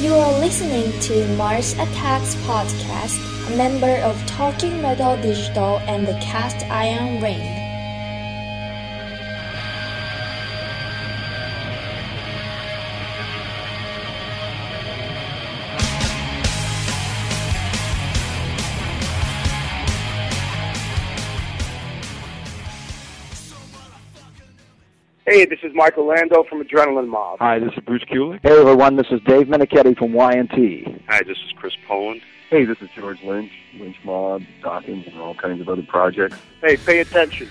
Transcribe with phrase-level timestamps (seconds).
[0.00, 3.18] You are listening to Mars Attacks Podcast,
[3.52, 7.57] a member of Talking Metal Digital and the Cast Iron Ring.
[25.38, 27.38] Hey, this is Mike Orlando from Adrenaline Mob.
[27.38, 28.40] Hi, this is Bruce Kulick.
[28.42, 30.96] Hey everyone, this is Dave Meniketti from Y&T.
[31.06, 32.22] Hi, this is Chris Poland.
[32.50, 36.36] Hey, this is George Lynch, Lynch Mob, Dokken, and all kinds of other projects.
[36.60, 37.48] Hey, pay attention.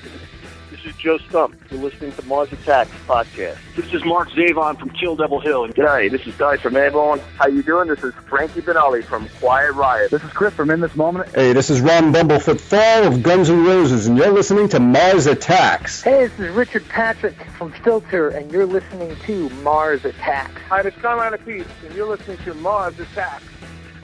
[0.87, 1.53] This is Joe Stump.
[1.69, 3.57] You're listening to Mars Attacks podcast.
[3.75, 5.67] This is Mark Zavon from Kill Devil Hill.
[5.67, 7.19] G'day, this is Guy from Airborne.
[7.37, 7.89] How you doing?
[7.89, 10.11] This is Frankie Banali from Quiet Riot.
[10.11, 11.27] This is Chris from In This Moment.
[11.35, 15.25] Hey, this is Ron Bumblefoot Thal of Guns N' Roses, and you're listening to Mars
[15.25, 16.03] Attacks.
[16.03, 20.61] Hey, this is Richard Patrick from Filter, and you're listening to Mars Attacks.
[20.69, 23.43] Hi, this is Carolina Peace, and you're listening to Mars Attacks.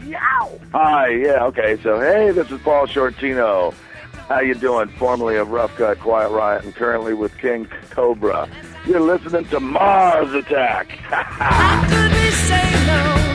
[0.05, 0.59] Yow!
[0.73, 3.73] Hi, yeah, okay, so hey, this is Paul Shortino.
[4.27, 4.87] How you doing?
[4.89, 8.49] Formerly of Rough Cutt Quiet Riot and currently with King Cobra.
[8.85, 10.99] You're listening to Mars Attack.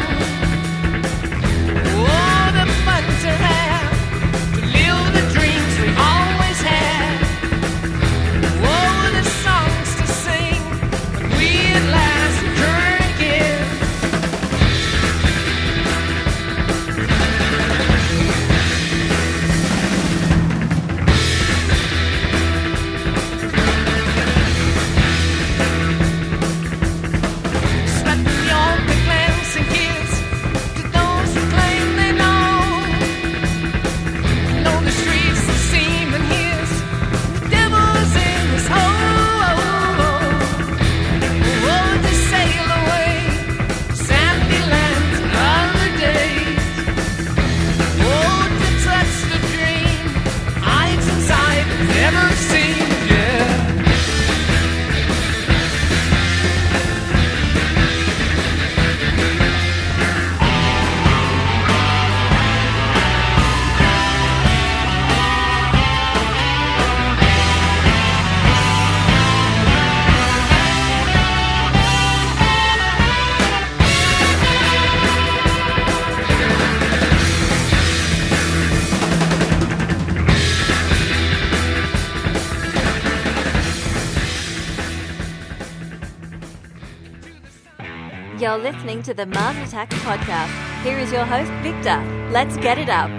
[88.48, 90.82] You're listening to the Mars Attacks podcast.
[90.82, 92.02] Here is your host, Victor.
[92.32, 93.10] Let's get it up.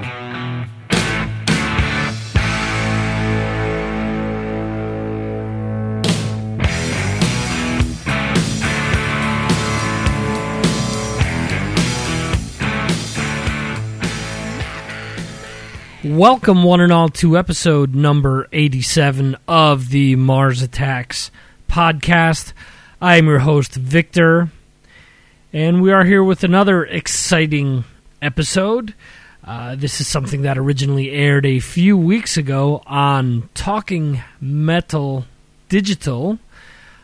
[16.04, 21.30] Welcome, one and all, to episode number 87 of the Mars Attacks
[21.70, 22.54] podcast.
[23.00, 24.50] I am your host, Victor,
[25.52, 27.84] and we are here with another exciting
[28.22, 28.94] episode.
[29.44, 35.26] Uh, this is something that originally aired a few weeks ago on Talking Metal
[35.68, 36.38] Digital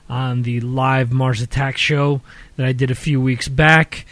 [0.08, 2.22] on the live Mars Attack show
[2.58, 4.06] that I did a few weeks back.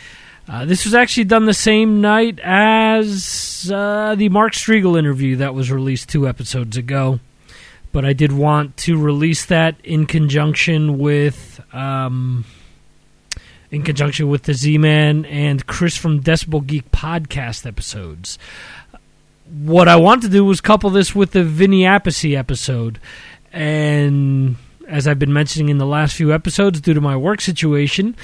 [0.48, 5.54] Uh, this was actually done the same night as uh, the Mark Striegel interview that
[5.54, 7.20] was released two episodes ago.
[7.92, 12.46] But I did want to release that in conjunction with um,
[13.74, 18.38] in conjunction with the Z-Man and Chris from Decibel Geek podcast episodes.
[19.52, 23.00] What I want to do was couple this with the Vinny Appice episode,
[23.52, 24.58] and
[24.88, 28.16] as I've been mentioning in the last few episodes, due to my work situation,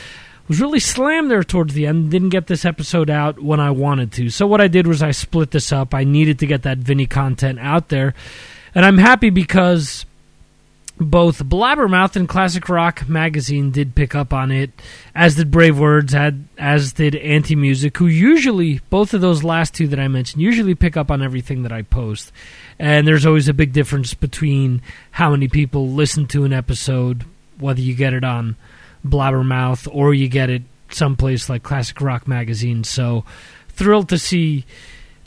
[0.48, 2.12] was really slammed there towards the end.
[2.12, 4.30] Didn't get this episode out when I wanted to.
[4.30, 5.96] So what I did was I split this up.
[5.96, 8.14] I needed to get that Vinny content out there,
[8.76, 10.06] and I'm happy because
[11.00, 14.72] both Blabbermouth and Classic Rock magazine did pick up on it,
[15.16, 19.74] as did Brave Words, had as did Anti Music, who usually both of those last
[19.74, 22.34] two that I mentioned usually pick up on everything that I post.
[22.78, 24.82] And there's always a big difference between
[25.12, 27.24] how many people listen to an episode,
[27.58, 28.58] whether you get it on
[29.06, 32.84] Blabbermouth or you get it someplace like Classic Rock magazine.
[32.84, 33.24] So
[33.70, 34.66] thrilled to see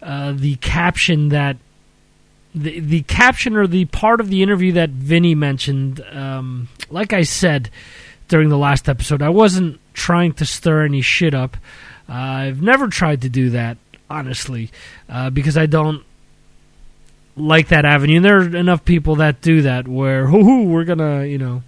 [0.03, 1.57] uh, the caption that
[2.55, 6.05] the the caption or the part of the interview that Vinny mentioned.
[6.13, 7.71] Um, like I said
[8.29, 11.57] during the last episode, I wasn't trying to stir any shit up.
[12.09, 13.79] Uh, I've never tried to do that,
[14.11, 14.71] honestly,
[15.09, 16.05] uh, because I don't
[17.37, 18.17] like that avenue.
[18.17, 21.63] And there are enough people that do that, where hoo we're gonna, you know,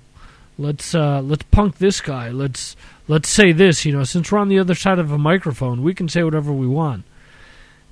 [0.59, 2.31] let's uh, let's punk this guy.
[2.31, 2.77] Let's
[3.09, 3.85] let's say this.
[3.85, 6.53] You know, since we're on the other side of a microphone, we can say whatever
[6.53, 7.05] we want.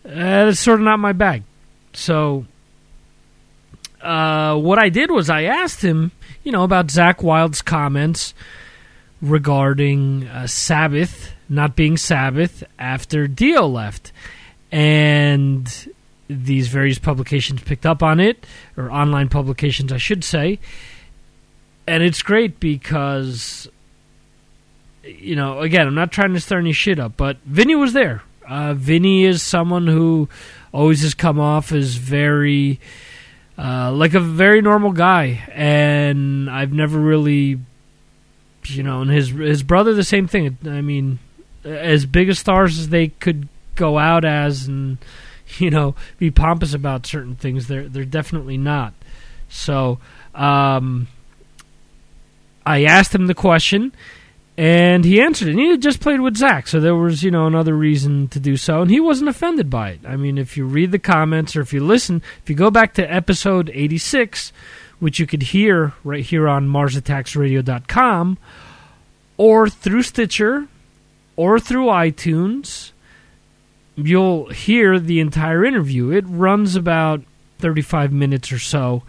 [0.05, 1.45] Uh, it's sort of not my bag.
[1.93, 2.47] So,
[4.03, 6.13] uh, what I did was I asked him,
[6.45, 8.35] you know, about Zakk Wylde's comments
[9.21, 14.11] regarding uh, Sabbath not being Sabbath after Dio left,
[14.73, 15.93] and
[16.29, 18.47] these various publications picked up on it,
[18.77, 20.59] or online publications, I should say.
[21.87, 23.69] And it's great because,
[25.05, 28.23] you know, again, I'm not trying to stir any shit up, but Vinny was there.
[28.49, 30.31] Uh, Vinny is someone who
[30.73, 32.81] always has come off as very,
[33.59, 37.59] uh, like a very normal guy, and I've never really,
[38.65, 40.57] you know, and his his brother the same thing.
[40.65, 41.19] I mean,
[41.65, 44.99] as big a stars as they could go out as, and
[45.59, 47.67] you know, be pompous about certain things.
[47.69, 48.95] They're they're definitely not.
[49.49, 49.99] So,
[50.35, 51.09] um,
[52.65, 53.93] I asked him the question,
[54.57, 55.53] and he answered it.
[55.53, 58.41] And he had just played with Zakk, so there was you know another reason to
[58.41, 60.01] do so, and he wasn't offended by it.
[60.07, 62.95] I mean, if you read the comments or if you listen, if you go back
[62.95, 64.53] to episode eighty six,
[64.99, 68.39] which you could hear right here on MarsAttacksRadio.com,
[69.37, 70.69] or through Stitcher,
[71.37, 72.93] or through iTunes,
[73.97, 76.11] you'll hear the entire interview.
[76.11, 77.23] It runs about
[77.59, 79.03] 35 minutes or so.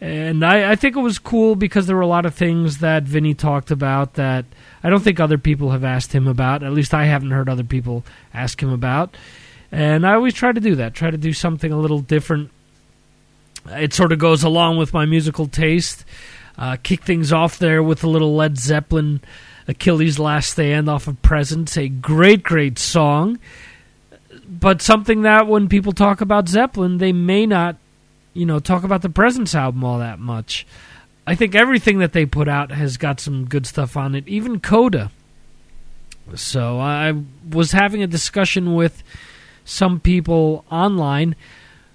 [0.00, 3.02] And I, I, think it was cool because there were a lot of things that
[3.02, 4.44] Vinny talked about that
[4.82, 6.62] I don't think other people have asked him about.
[6.62, 9.16] At least I haven't heard other people ask him about.
[9.72, 12.50] And I always try to do that, try to do something a little different.
[13.70, 16.04] It sort of goes along with my musical taste.
[16.56, 19.20] Uh, kick things off there with a little Led Zeppelin
[19.66, 23.38] Achilles' Last Stand off of Presence, a great, great song
[24.48, 27.76] but something that when people talk about Zeppelin, they may not,
[28.34, 30.66] you know, talk about the Presence album all that much.
[31.26, 34.60] I think everything that they put out has got some good stuff on it, even
[34.60, 35.10] Coda.
[36.34, 37.14] So I
[37.48, 39.02] was having a discussion with
[39.64, 41.36] some people online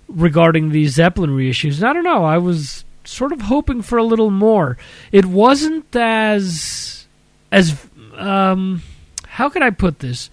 [0.07, 1.77] regarding these Zeppelin reissues.
[1.77, 4.77] And I don't know, I was sort of hoping for a little more.
[5.11, 7.07] It wasn't as
[7.51, 7.75] as
[8.15, 8.81] um
[9.27, 10.29] how could I put this?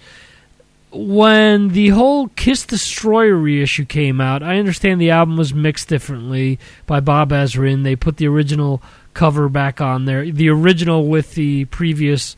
[0.92, 6.58] When the whole Kiss Destroyer reissue came out, I understand the album was mixed differently
[6.86, 7.84] by Bob Ezrin.
[7.84, 8.82] They put the original
[9.14, 12.36] cover back on there, the original with the previous,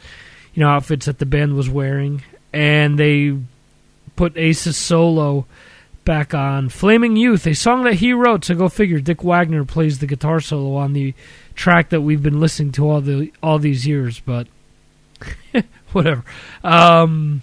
[0.54, 2.22] you know, outfits that the band was wearing,
[2.52, 3.38] and they
[4.16, 5.46] put Ace's solo
[6.04, 8.44] back on Flaming Youth, a song that he wrote.
[8.44, 9.00] So go figure.
[9.00, 11.14] Dick Wagner plays the guitar solo on the
[11.54, 14.46] track that we've been listening to all the all these years, but
[15.92, 16.24] whatever.
[16.64, 17.42] Um,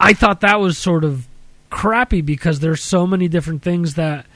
[0.00, 1.28] I thought that was sort of
[1.68, 4.26] crappy because there's so many different things that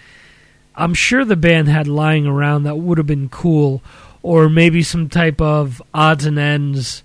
[0.76, 3.82] I'm sure the band had lying around that would have been cool,
[4.22, 7.02] or maybe some type of odds and ends,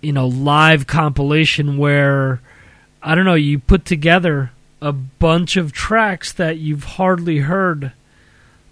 [0.00, 2.40] you know, live compilation where
[3.02, 4.50] I don't know, you put together
[4.82, 7.92] a bunch of tracks that you've hardly heard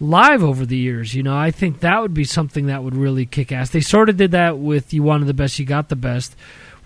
[0.01, 1.15] live over the years.
[1.15, 3.71] You know, I think that would be something that would really kick ass.
[3.71, 6.37] They sort of did that with You Wanted the Best, You Got the Best,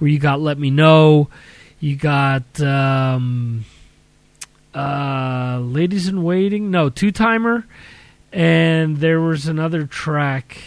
[0.01, 1.29] where you got Let Me Know,
[1.79, 3.65] you got um,
[4.75, 7.67] uh, Ladies in Waiting, no, Two Timer,
[8.33, 10.59] and there was another track,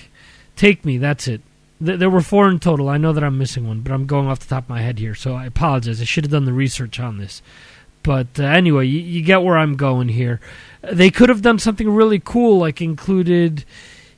[0.55, 1.41] Take Me, that's it.
[1.83, 2.89] Th- there were four in total.
[2.89, 4.99] I know that I'm missing one, but I'm going off the top of my head
[4.99, 5.99] here, so I apologize.
[5.99, 7.41] I should have done the research on this.
[8.03, 10.39] But uh, anyway, you, you get where I'm going here.
[10.81, 13.65] They could have done something really cool, like included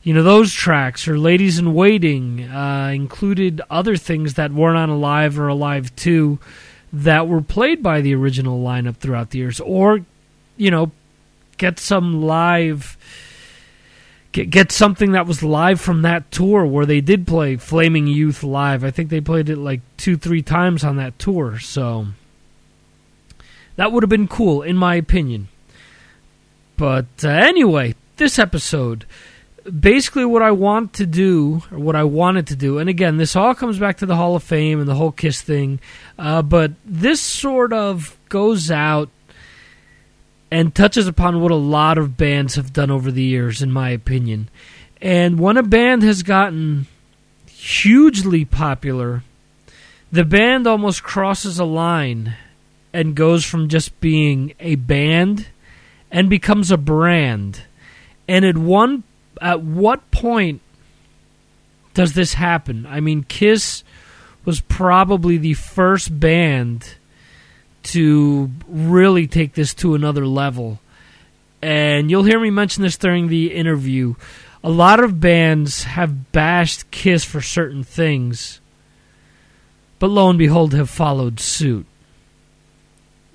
[0.05, 4.89] you know those tracks or ladies in waiting uh, included other things that weren't on
[4.89, 6.37] alive or alive 2
[6.93, 9.59] that were played by the original lineup throughout the years.
[9.59, 10.05] Or
[10.57, 10.91] you know
[11.57, 12.97] get some live
[14.31, 18.43] get, get something that was live from that tour where they did play flaming youth
[18.43, 18.83] live.
[18.83, 22.09] I think they played it like two three times on that tour so
[23.75, 25.47] that would have been cool in my opinion.
[26.77, 29.07] But uh, anyway this episode
[29.65, 33.35] basically what I want to do, or what I wanted to do, and again, this
[33.35, 35.79] all comes back to the Hall of Fame and the whole Kiss thing,
[36.19, 39.09] uh, but this sort of goes out
[40.51, 43.89] and touches upon what a lot of bands have done over the years, in my
[43.89, 44.49] opinion.
[45.01, 46.87] And when a band has gotten
[47.47, 49.23] hugely popular,
[50.11, 52.35] the band almost crosses a line
[52.93, 55.47] and goes from just being a band
[56.11, 57.63] and becomes a brand.
[58.27, 59.03] And at one
[59.41, 60.61] at what point
[61.93, 62.85] does this happen?
[62.87, 63.83] I mean, Kiss
[64.43, 66.95] was probably the first band
[67.83, 70.79] to really take this to another level.
[71.61, 74.15] And you'll hear me mention this during the interview.
[74.63, 78.59] a lot of bands have bashed Kiss for certain things,
[79.99, 81.85] but lo and behold, have followed suit.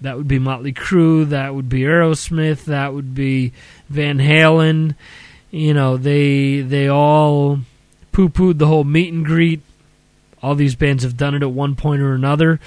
[0.01, 1.29] That would be Motley Crue.
[1.29, 2.65] That would be Aerosmith.
[2.65, 3.53] That would be
[3.89, 4.97] Van Halen.
[5.51, 7.61] You know, they they all
[8.13, 9.61] poo pooed the whole meet and greet.
[10.43, 12.61] All these bands have done it at one point or another.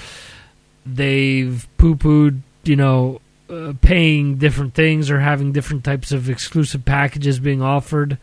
[0.86, 6.86] They've poo pooed, you know, uh, paying different things or having different types of exclusive
[6.86, 8.18] packages being offered,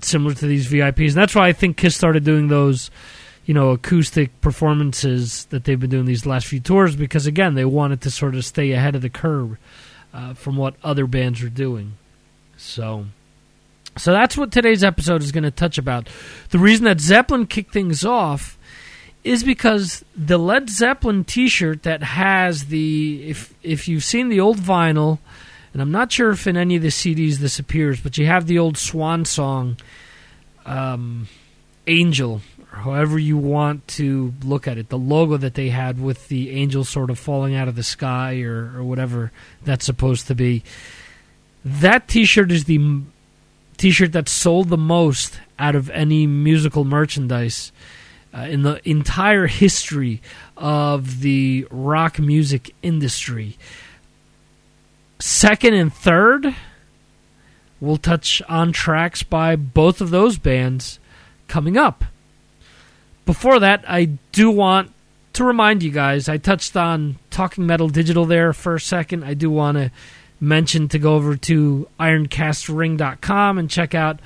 [0.00, 1.08] similar to these VIPs.
[1.08, 2.90] And that's why I think Kiss started doing those,
[3.46, 7.64] you know, acoustic performances that they've been doing these last few tours because, again, they
[7.64, 9.56] wanted to sort of stay ahead of the curve
[10.12, 11.94] uh, from what other bands are doing.
[12.64, 13.06] So.
[13.96, 16.08] So that's what today's episode is going to touch about.
[16.50, 18.58] The reason that Zeppelin kicked things off
[19.22, 24.58] is because the Led Zeppelin T-shirt that has the if if you've seen the old
[24.58, 25.18] vinyl,
[25.72, 28.46] and I'm not sure if in any of the CDs this appears, but you have
[28.46, 29.76] the old Swan Song,
[30.66, 31.28] um,
[31.86, 32.42] Angel,
[32.72, 36.50] or however you want to look at it, the logo that they had with the
[36.50, 39.30] angel sort of falling out of the sky or or whatever
[39.62, 40.64] that's supposed to be.
[41.64, 43.00] That T-shirt is the
[43.76, 47.72] T-shirt that sold the most out of any musical merchandise
[48.34, 50.20] uh, in the entire history
[50.56, 53.56] of the rock music industry.
[55.18, 56.54] Second and third,
[57.80, 60.98] we'll touch on tracks by both of those bands
[61.48, 62.04] coming up.
[63.24, 64.92] Before that, I do want
[65.34, 69.24] to remind you guys I touched on Talking Metal Digital there for a second.
[69.24, 69.90] I do want to
[70.44, 74.20] mention to go over to ironcastring.com and check out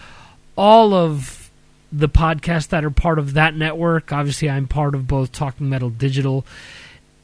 [0.57, 1.51] all of
[1.91, 4.13] the podcasts that are part of that network.
[4.13, 6.45] Obviously, I'm part of both Talking Metal Digital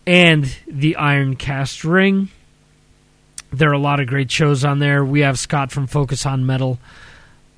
[0.07, 2.29] and the Ironcast Ring.
[3.53, 5.05] There are a lot of great shows on there.
[5.05, 6.79] We have Scott from Focus on Metal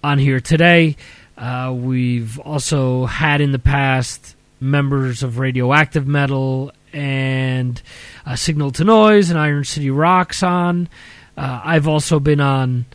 [0.02, 0.96] on here today.
[1.36, 7.80] Uh, we've also had in the past members of Radioactive Metal and
[8.24, 10.88] uh, Signal to Noise and Iron City Rocks on.
[11.36, 12.86] Uh, I've also been on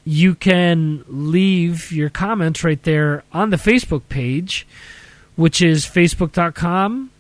[0.04, 4.68] you can leave your comments right there on the Facebook page,
[5.36, 7.12] which is facebook.com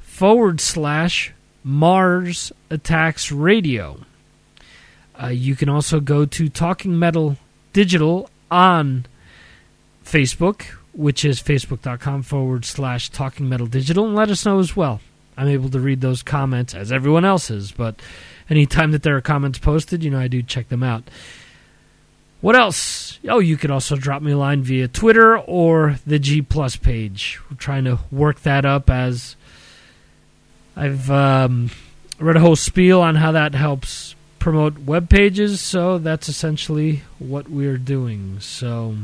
[0.00, 4.00] forward slash Mars Attacks Radio.
[5.20, 7.36] Uh, you can also go to Talking Metal
[7.72, 9.06] Digital on
[10.04, 15.00] Facebook, which is facebook.com forward slash Talking Metal Digital, and let us know as well.
[15.36, 17.96] I'm able to read those comments as everyone else is, but
[18.50, 21.04] anytime that there are comments posted, you know, I do check them out.
[22.40, 23.18] What else?
[23.28, 27.40] Oh, you could also drop me a line via Twitter or the G Plus page.
[27.50, 29.34] We're trying to work that up as
[30.76, 31.70] I've um,
[32.20, 34.14] read a whole spiel on how that helps
[34.48, 38.40] promote web pages, so that's essentially what we're doing.
[38.40, 38.96] So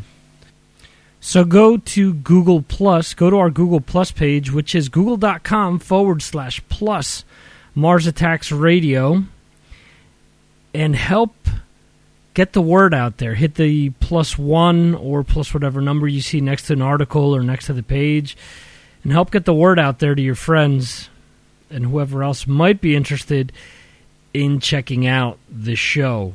[1.20, 6.22] so go to Google Plus, go to our Google Plus page, which is google.com forward
[6.22, 7.26] slash plus
[7.74, 9.24] Mars Attacks Radio,
[10.72, 11.34] and help
[12.32, 13.34] get the word out there.
[13.34, 17.42] Hit the plus one or plus whatever number you see next to an article or
[17.42, 18.34] next to the page,
[19.02, 21.10] and help get the word out there to your friends
[21.68, 23.52] and whoever else might be interested
[24.34, 26.34] in checking out the show.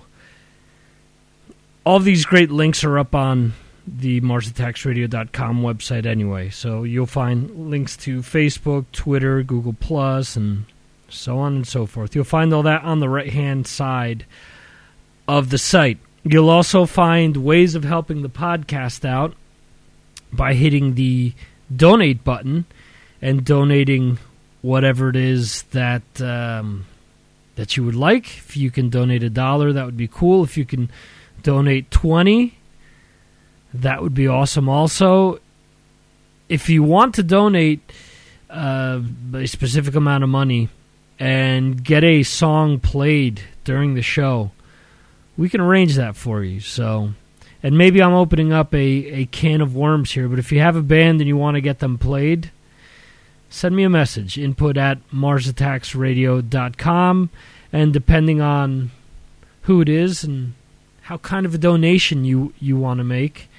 [1.86, 3.54] All these great links are up on
[3.86, 10.66] the MarsAttacksRadio.com website anyway, so you'll find links to Facebook, Twitter, Google Plus, and
[11.10, 12.16] so on and so forth.
[12.16, 14.26] You'll find all that on the right hand side
[15.28, 15.98] of the site.
[16.24, 19.34] You'll also find ways of helping the podcast out
[20.32, 21.34] by hitting the
[21.76, 22.66] donate button
[23.22, 24.20] and donating
[24.62, 26.86] whatever it is that um,
[27.60, 28.26] that you would like.
[28.26, 30.46] If you can donate a dollar, that would be cool.
[30.46, 30.90] If you can
[31.44, 32.58] donate twenty,
[33.74, 34.70] that would be awesome.
[34.70, 35.40] Also,
[36.48, 37.82] if you want to donate
[38.50, 39.02] uh,
[39.34, 40.70] a specific amount of money
[41.20, 44.52] and get a song played during the show,
[45.38, 46.62] we can arrange that for you.
[46.62, 47.12] So,
[47.62, 48.78] and maybe I'm opening up a,
[49.22, 51.62] a can of worms here, but if you have a band and you want to
[51.62, 52.52] get them played,
[53.50, 54.38] send me a message.
[54.38, 57.30] Input at MarsAttacksRadio.com.
[57.72, 58.90] And depending on
[59.64, 60.54] who it is and
[61.04, 63.50] how kind of a donation you, you want to make,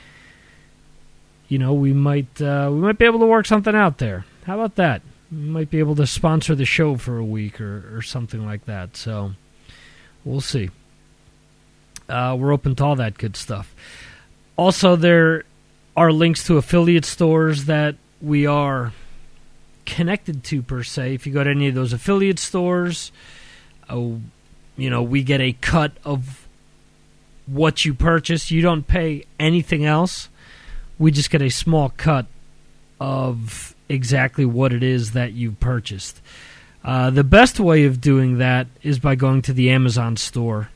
[1.48, 4.24] you know, we might uh, we might be able to work something out there.
[4.44, 5.02] How about that?
[5.30, 8.64] We might be able to sponsor the show for a week or, or something like
[8.66, 8.96] that.
[8.96, 9.32] So
[10.24, 10.70] we'll see.
[12.08, 13.74] Uh, we're open to all that good stuff.
[14.56, 15.44] Also, there
[15.96, 18.92] are links to affiliate stores that we are
[19.90, 21.14] connected to per se.
[21.14, 23.10] If you go to any of those affiliate stores,
[23.90, 24.20] oh,
[24.76, 26.46] you know, we get a cut of
[27.46, 28.52] what you purchase.
[28.52, 30.28] You don't pay anything else.
[30.98, 32.26] We just get a small cut
[33.00, 36.20] of exactly what it is that you purchased.
[36.84, 40.70] Uh, the best way of doing that is by going to the Amazon store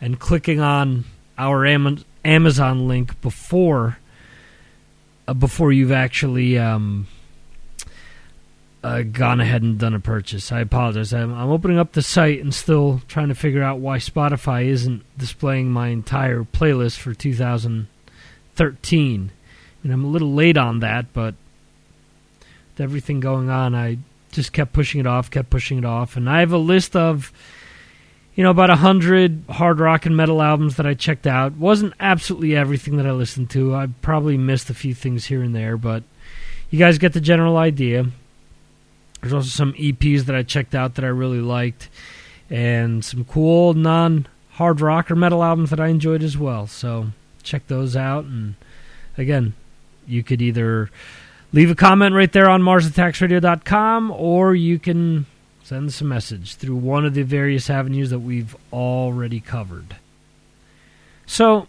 [0.00, 1.04] and clicking on
[1.36, 3.98] our Am- Amazon link before
[5.26, 7.08] uh, before you've actually um,
[8.84, 10.52] uh, gone ahead and done a purchase.
[10.52, 11.14] I apologize.
[11.14, 15.02] I'm, I'm opening up the site and still trying to figure out why Spotify isn't
[15.16, 19.30] displaying my entire playlist for 2013.
[19.82, 21.34] And I'm a little late on that, but
[22.72, 23.96] with everything going on, I
[24.32, 27.32] just kept pushing it off, kept pushing it off, and I have a list of
[28.34, 31.52] you know about a hundred hard rock and metal albums that I checked out.
[31.52, 33.74] wasn't absolutely everything that I listened to.
[33.74, 36.02] I probably missed a few things here and there, but
[36.68, 38.10] you guys get the general idea.
[39.24, 41.88] There's also some EPs that I checked out that I really liked,
[42.50, 46.66] and some cool non hard rock or metal albums that I enjoyed as well.
[46.66, 47.06] So
[47.42, 48.26] check those out.
[48.26, 48.54] And
[49.16, 49.54] again,
[50.06, 50.90] you could either
[51.54, 55.24] leave a comment right there on MarsAttacksRadio.com or you can
[55.62, 59.96] send us a message through one of the various avenues that we've already covered.
[61.24, 61.66] So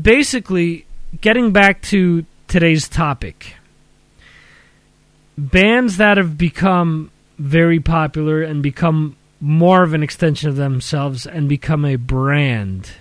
[0.00, 0.86] basically,
[1.20, 3.56] getting back to today's topic
[5.36, 11.48] bands that have become very popular and become more of an extension of themselves and
[11.48, 12.92] become a brand.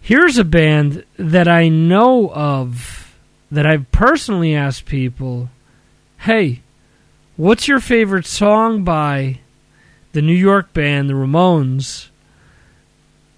[0.00, 3.14] Here's a band that I know of
[3.50, 5.50] that I've personally asked people,
[6.18, 6.62] hey,
[7.36, 9.40] what's your favorite song by
[10.12, 12.08] the New York band, the Ramones?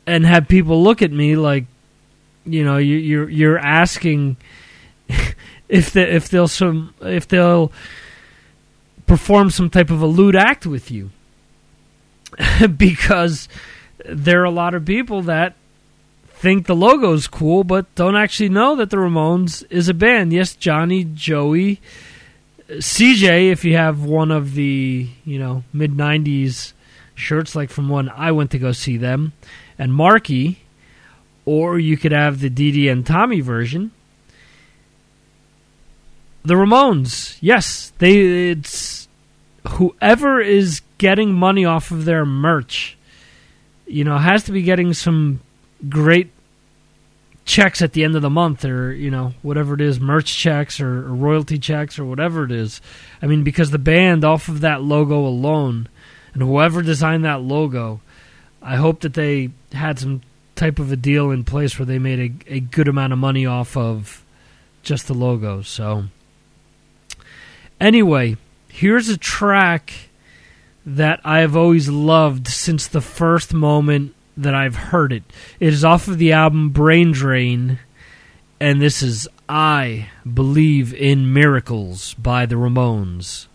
[0.07, 1.65] And have people look at me like,
[2.45, 4.37] you know, you, you're you're asking
[5.70, 7.72] if they if they'll some if they'll
[9.06, 11.11] perform some type of a lewd act with you
[12.76, 13.48] because
[14.04, 15.54] there are a lot of people that
[16.28, 20.33] think the logo's cool but don't actually know that the Ramones is a band.
[20.33, 21.80] Yes, Johnny, Joey,
[22.68, 26.72] CJ if you have one of the, you know, mid 90s
[27.14, 29.33] shirts like from when I went to go see them
[29.78, 30.61] and Marky
[31.44, 33.92] or you could have the Dee and Tommy version
[36.44, 39.09] the Ramones, yes, they it's
[39.68, 42.96] whoever is getting money off of their merch,
[43.87, 45.40] you know, has to be getting some
[45.88, 46.31] great
[47.44, 50.81] checks at the end of the month or, you know, whatever it is, merch checks
[50.81, 52.81] or, or royalty checks or whatever it is.
[53.20, 55.88] I mean, because the band off of that logo alone
[56.33, 58.00] and whoever designed that logo,
[58.62, 60.22] I hope that they had some
[60.55, 63.46] type of a deal in place where they made a, a good amount of money
[63.46, 64.22] off of
[64.83, 65.62] just the logo.
[65.62, 66.05] So
[67.81, 68.37] Anyway,
[68.69, 70.11] here's a track
[70.85, 75.23] that I have always loved since the first moment that I've heard it.
[75.59, 77.79] It is off of the album Brain Drain,
[78.61, 83.47] and this is I Believe in Miracles by the Ramones.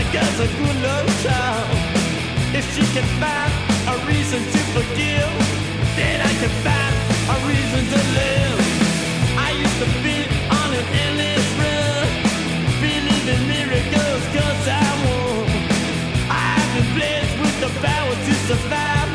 [0.00, 1.68] My a good love child.
[2.56, 3.52] If she can find
[3.92, 5.28] a reason to forgive,
[5.94, 6.94] then I can find
[7.28, 8.60] a reason to live.
[9.36, 10.16] I used to be
[10.58, 12.08] on an endless run,
[12.80, 15.44] believe in miracles cause I won.
[16.32, 19.10] I've been blessed with the power to survive.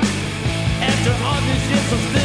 [0.85, 2.24] After all these years, of.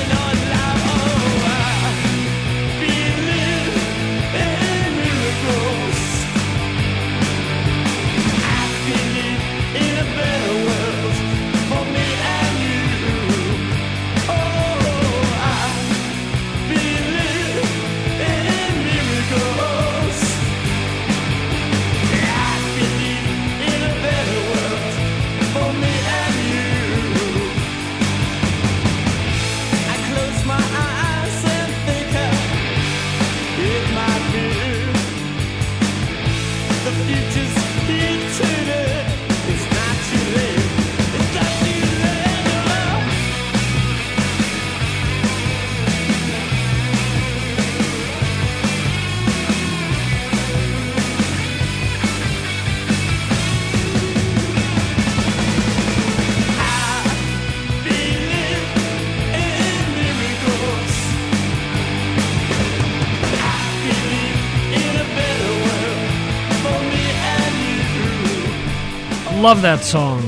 [69.40, 70.22] Love that song.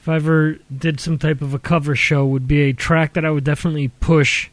[0.00, 3.24] If I ever did some type of a cover show, would be a track that
[3.24, 4.50] I would definitely push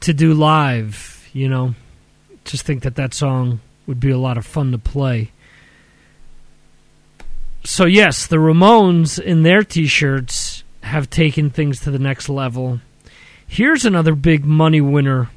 [0.00, 1.28] to do live.
[1.34, 1.74] You know,
[2.46, 5.30] just think that that song would be a lot of fun to play.
[7.64, 12.80] So yes, the Ramones in their T-shirts have taken things to the next level.
[13.46, 15.28] Here's another big money winner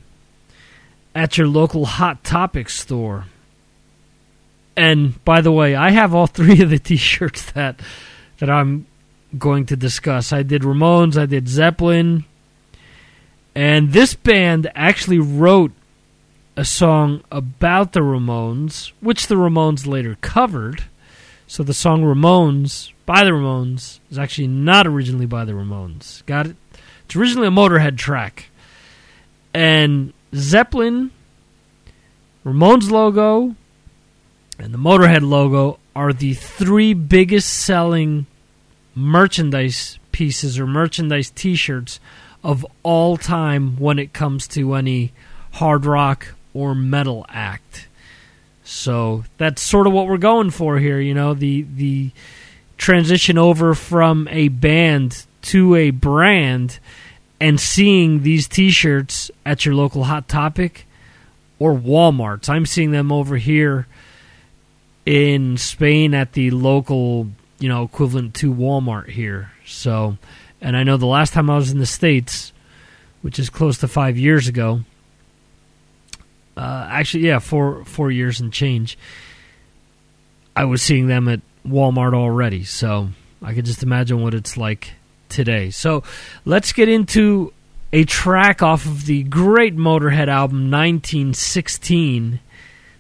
[1.14, 3.26] at your local Hot Topic store.
[4.78, 7.80] And by the way, I have all three of the T-shirts that
[8.40, 8.88] that I'm
[9.38, 10.34] going to discuss.
[10.34, 12.26] I did Ramones, I did Zeppelin,
[13.56, 15.72] and this band actually wrote
[16.58, 20.86] a song about the Ramones, which the Ramones later covered.
[21.48, 26.26] So the song Ramones by the Ramones is actually not originally by the Ramones.
[26.26, 26.56] Got it?
[27.06, 28.50] It's originally a Motorhead track.
[29.54, 31.12] And Zeppelin,
[32.46, 33.56] Ramones logo,
[34.58, 38.26] and the Motorhead logo are the three biggest selling
[38.94, 42.00] merchandise pieces or merchandise t shirts
[42.44, 45.12] of all time when it comes to any
[45.54, 47.88] hard rock or metal act.
[48.64, 52.12] So that's sort of what we're going for here, you know, the the
[52.78, 56.80] transition over from a band to a brand
[57.40, 60.86] and seeing these t-shirts at your local hot topic
[61.60, 62.50] or Walmarts.
[62.50, 63.88] I'm seeing them over here
[65.06, 67.28] in Spain at the local,
[67.60, 69.52] you know, equivalent to Walmart here.
[69.66, 70.18] So,
[70.62, 72.52] and I know the last time I was in the states,
[73.22, 74.82] which is close to 5 years ago,
[76.58, 78.98] uh, actually, yeah, four four years and change.
[80.56, 83.10] I was seeing them at Walmart already, so
[83.42, 84.92] I could just imagine what it's like
[85.28, 85.70] today.
[85.70, 86.04] So
[86.46, 87.52] let's get into
[87.92, 92.40] a track off of the great Motorhead album 1916.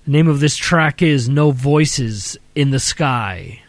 [0.08, 3.62] Name of this track is No Voices in the Sky.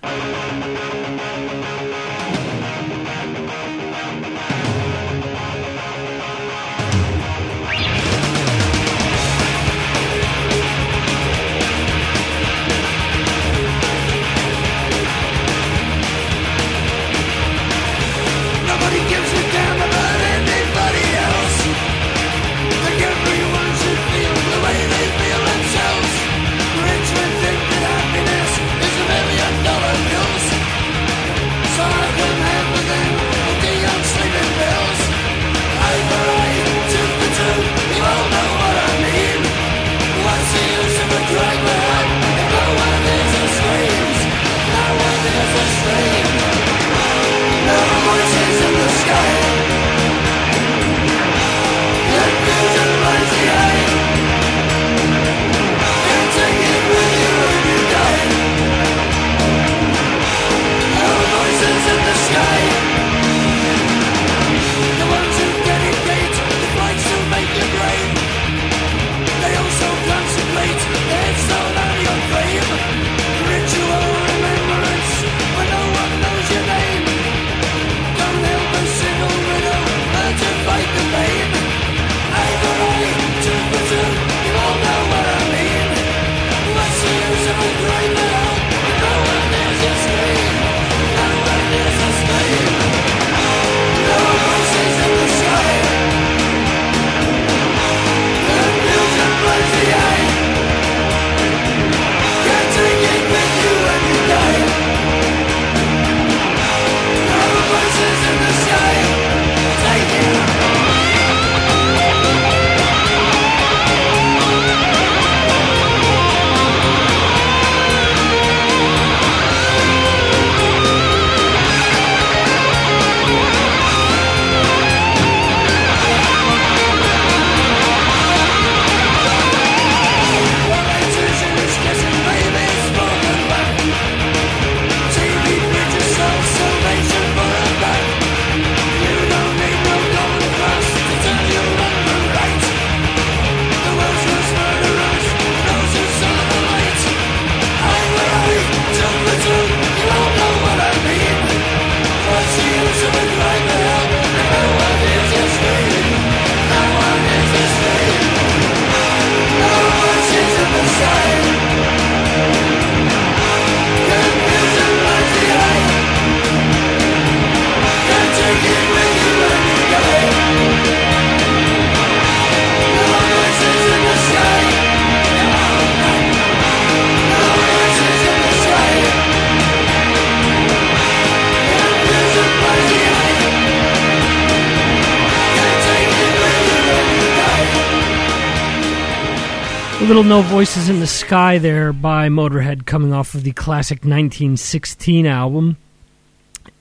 [190.16, 195.26] Little No Voices in the Sky there by Motorhead coming off of the classic 1916
[195.26, 195.76] album.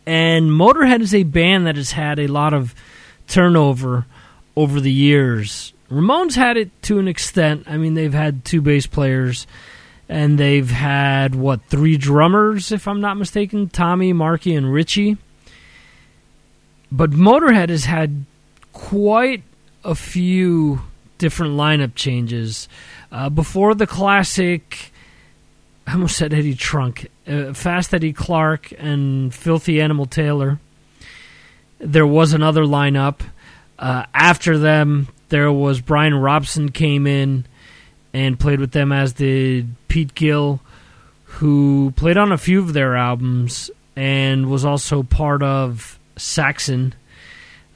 [0.05, 2.73] And Motorhead is a band that has had a lot of
[3.27, 4.05] turnover
[4.55, 5.73] over the years.
[5.91, 7.65] Ramones had it to an extent.
[7.67, 9.47] I mean, they've had two bass players
[10.07, 15.17] and they've had, what, three drummers, if I'm not mistaken Tommy, Marky, and Richie.
[16.89, 18.23] But Motorhead has had
[18.71, 19.43] quite
[19.83, 20.83] a few
[21.17, 22.67] different lineup changes.
[23.11, 24.91] Uh, before the classic,
[25.87, 30.59] I almost said Eddie Trunk, uh, Fast Eddie Clarke and Filthy Animal Taylor.
[31.79, 33.21] There was another lineup.
[33.77, 37.45] Uh, after them, there was Brian Robson came in
[38.13, 40.61] and played with them, as did Pete Gill,
[41.25, 46.93] who played on a few of their albums and was also part of Saxon.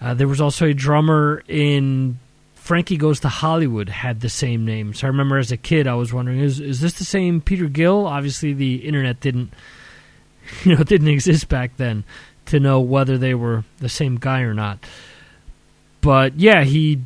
[0.02, 2.20] Uh, there was also a drummer in
[2.70, 4.94] Frankie Goes to Hollywood had the same name.
[4.94, 7.66] So I remember as a kid, I was wondering, is is this the same Peter
[7.66, 8.06] Gill?
[8.06, 9.52] Obviously, the internet didn't,
[10.64, 12.04] you know, didn't exist back then
[12.46, 14.78] to know whether they were the same guy or not.
[16.02, 17.02] But yeah, he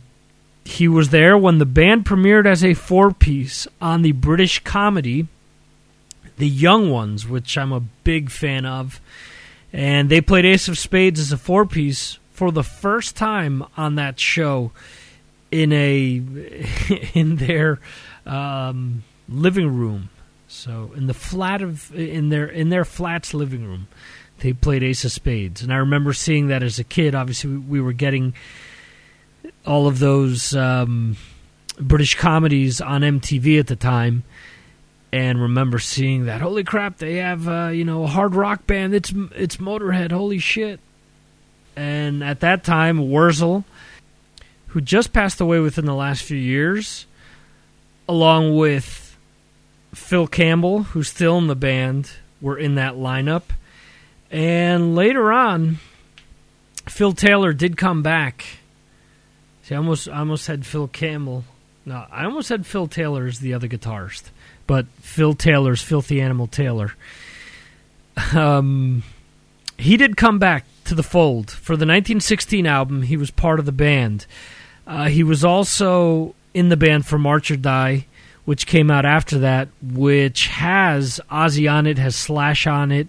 [0.65, 5.30] he was there when the band premiered as a four piece on the British comedy,
[6.39, 8.99] The Young Ones, which I'm a big fan of,
[9.71, 13.95] and they played Ace of Spades as a four piece for the first time on
[13.95, 14.73] that show
[15.54, 16.16] in a
[17.13, 17.80] in their
[18.26, 20.10] um, living room.
[20.48, 23.88] So in the flat of in their in their flat's living room,
[24.39, 27.16] they played Ace of Spades, and I remember seeing that as a kid.
[27.16, 28.34] Obviously, we, we were getting
[29.66, 31.18] all of those um,
[31.80, 34.24] British comedies on MTV at the time,
[35.12, 36.42] and remember seeing that.
[36.42, 36.98] Holy crap!
[36.98, 38.94] They have uh, you know a hard rock band.
[38.94, 40.12] It's it's Motorhead.
[40.12, 40.80] Holy shit!
[41.76, 43.66] And at that time, Wurzel
[44.73, 47.05] who just passed away within the last few years,
[48.09, 49.15] along with
[49.93, 52.09] Phil Campbell, who's still in the band,
[52.41, 53.43] were in that lineup.
[54.31, 55.77] And later on,
[56.88, 58.45] Phil Taylor did come back.
[59.62, 61.43] See, I almost, I almost said Phil Campbell.
[61.86, 64.23] No, I almost said Phil Taylor as the other guitarist,
[64.65, 66.95] but Phil Taylor's Filthy Animal Taylor.
[68.33, 69.03] Um,
[69.77, 73.03] he did come back to the fold for the 1916 album.
[73.03, 74.25] He was part of the band.
[74.86, 78.06] Uh, he was also in the band for March or Die,
[78.46, 83.08] which came out after that, which has Ozzy on it, has Slash on it.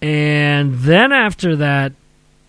[0.00, 1.92] And then after that,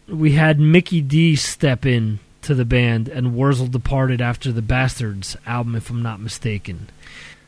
[0.07, 5.37] we had Mikkey Dee step in to the band, and Wurzel departed after the Bastards
[5.45, 6.89] album, if I'm not mistaken.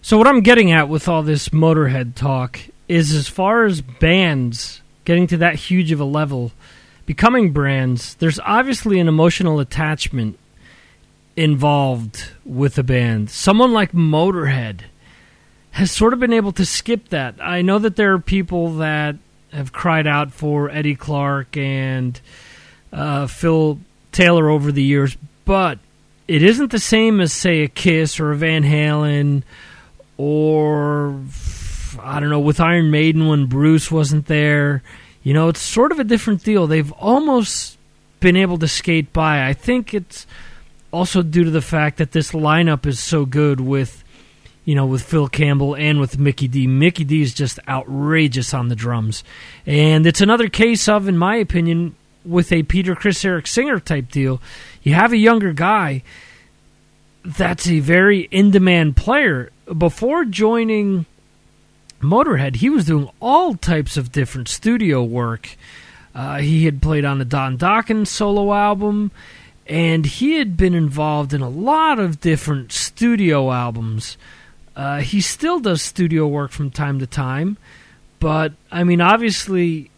[0.01, 4.81] So, what I'm getting at with all this Motorhead talk is as far as bands
[5.03, 6.51] getting to that huge of a level,
[7.05, 10.37] becoming brands, there's obviously an emotional attachment
[11.35, 13.29] involved with a band.
[13.29, 14.81] Someone like Motorhead
[15.71, 17.35] has sort of been able to skip that.
[17.41, 19.15] I know that there are people that
[19.51, 22.19] have cried out for Eddie Clarke and
[22.93, 23.79] uh, Phil
[24.11, 25.79] Taylor over the years, but
[26.27, 29.43] it isn't the same as, say, a Kiss or a Van Halen
[30.17, 31.19] or,
[32.01, 34.81] I don't know, with Iron Maiden when Bruce wasn't there.
[35.23, 36.67] You know, it's sort of a different deal.
[36.67, 37.77] They've almost
[38.21, 39.45] been able to skate by.
[39.45, 40.25] I think it's
[40.95, 44.01] also due to the fact that this lineup is so good with
[44.63, 46.67] you know with Phil Campbell and with Mikkey Dee.
[46.67, 49.23] Mikkey Dee is just outrageous on the drums.
[49.65, 54.09] And it's another case of in my opinion with a Peter Criss Eric Singer type
[54.09, 54.41] deal.
[54.83, 56.01] You have a younger guy
[57.25, 59.51] that's a very in demand player.
[59.77, 61.05] Before joining
[61.99, 65.57] Motorhead, he was doing all types of different studio work.
[66.13, 69.11] Uh, he had played on the Don Dokken solo album
[69.67, 74.17] and he had been involved in a lot of different studio albums.
[74.75, 77.57] Uh, he still does studio work from time to time,
[78.19, 79.89] but I mean, obviously,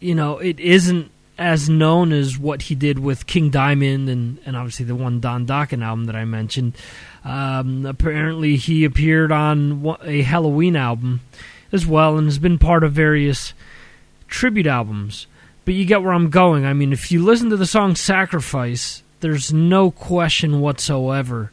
[0.00, 4.56] you know, it isn't as known as what he did with King Diamond and, and
[4.56, 6.76] obviously the one Don Dokken album that I mentioned.
[7.24, 11.20] Um, apparently, he appeared on a Halloween album
[11.70, 13.54] as well and has been part of various
[14.26, 15.26] tribute albums
[15.68, 16.64] but you get where I'm going.
[16.64, 21.52] I mean, if you listen to the song Sacrifice, there's no question whatsoever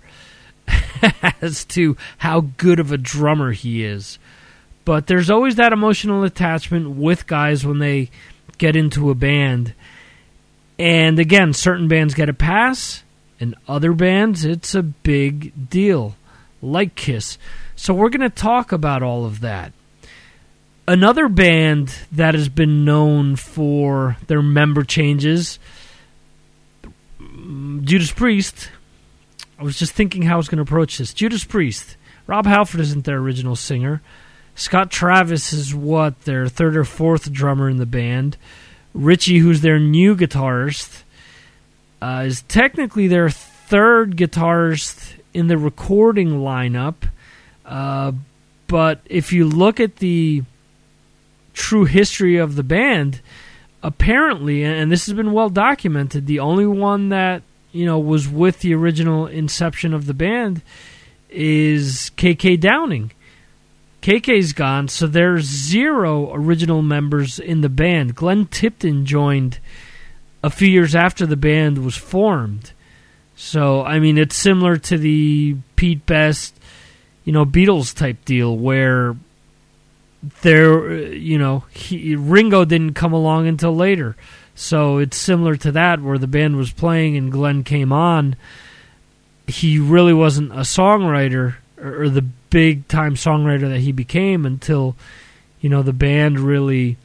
[1.41, 4.17] as to how good of a drummer he is.
[4.86, 8.10] But there's always that emotional attachment with guys when they
[8.58, 9.73] get into a band.
[10.80, 13.04] And again, certain bands get a pass,
[13.41, 16.15] and other bands, it's a big deal,
[16.62, 17.38] like Kiss.
[17.75, 19.73] So we're going to talk about all of that.
[20.88, 25.58] Another band that has been known for their member changes,
[27.19, 28.69] Judas Priest,
[29.58, 31.13] I was just thinking how I was going to approach this.
[31.13, 31.98] Judas Priest.
[32.28, 34.02] Rob Halford isn't their original singer.
[34.56, 38.38] Scott Travis is what their third or fourth drummer in the band.
[38.93, 41.04] Richie, who's their new guitarist,
[42.02, 46.95] uh, is technically their third guitarist in the recording lineup.
[47.65, 48.13] Uh,
[48.67, 50.43] but if you look at the
[51.56, 53.22] true history of the band,
[53.82, 57.41] apparently, and this has been well documented, the only one that
[57.72, 60.62] you know was with the original inception of the band
[61.30, 63.12] is KK Downing.
[64.02, 68.13] KK's gone, so there's zero original members in the band.
[68.13, 69.58] Glenn Tipton joined
[70.44, 72.72] a few years after the band was formed.
[73.36, 76.56] So, I mean, it's similar to the Pete Best,
[77.24, 79.15] you know, Beatles type deal where
[80.42, 84.16] there, you know, he, Ringo didn't come along until later.
[84.56, 88.36] So it's similar to that where the band was playing and Glenn came on.
[89.48, 94.96] He really wasn't a songwriter or, or the big time songwriter that he became until,
[95.60, 96.98] you know, the band really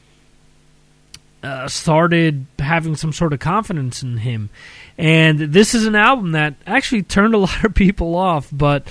[1.43, 4.49] uh, started having some sort of confidence in him.
[4.97, 8.87] And this is an album that actually turned a lot of people off, but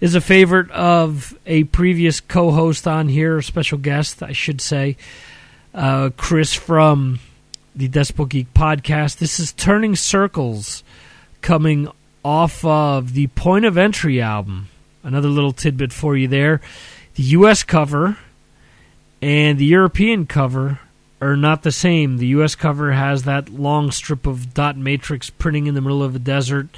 [0.00, 4.96] is a favorite of a previous co host on here, special guest, I should say,
[5.74, 7.20] uh, Chris from
[7.74, 9.18] the Decibel Geek podcast.
[9.18, 10.82] This is Turning Circles
[11.42, 11.88] coming
[12.24, 14.68] off of the Point of Entry album.
[15.02, 16.60] Another little tidbit for you there.
[17.14, 17.62] The U.S.
[17.62, 18.18] cover
[19.22, 20.80] and the European cover
[21.20, 22.16] are not the same.
[22.16, 22.54] The U.S.
[22.54, 26.68] cover has that long strip of dot matrix printing in the middle of a desert.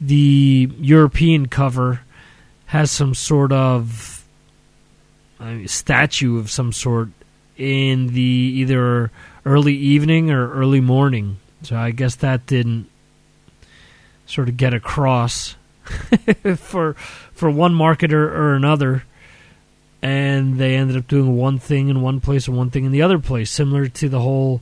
[0.00, 2.00] The European cover
[2.70, 4.24] has some sort of
[5.40, 7.08] I mean, statue of some sort
[7.56, 9.10] in the either
[9.44, 11.38] early evening or early morning.
[11.62, 12.88] So I guess that didn't
[14.24, 15.56] sort of get across
[16.56, 19.02] for for one marketer or another
[20.00, 23.02] and they ended up doing one thing in one place and one thing in the
[23.02, 24.60] other place, similar to the whole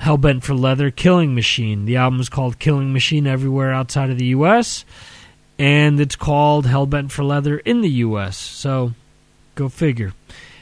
[0.00, 1.84] Hellbent for Leather Killing Machine.
[1.84, 4.84] The album is called Killing Machine everywhere outside of the U.S.,
[5.60, 8.94] and it's called Hellbent for Leather in the U.S., so
[9.56, 10.14] go figure.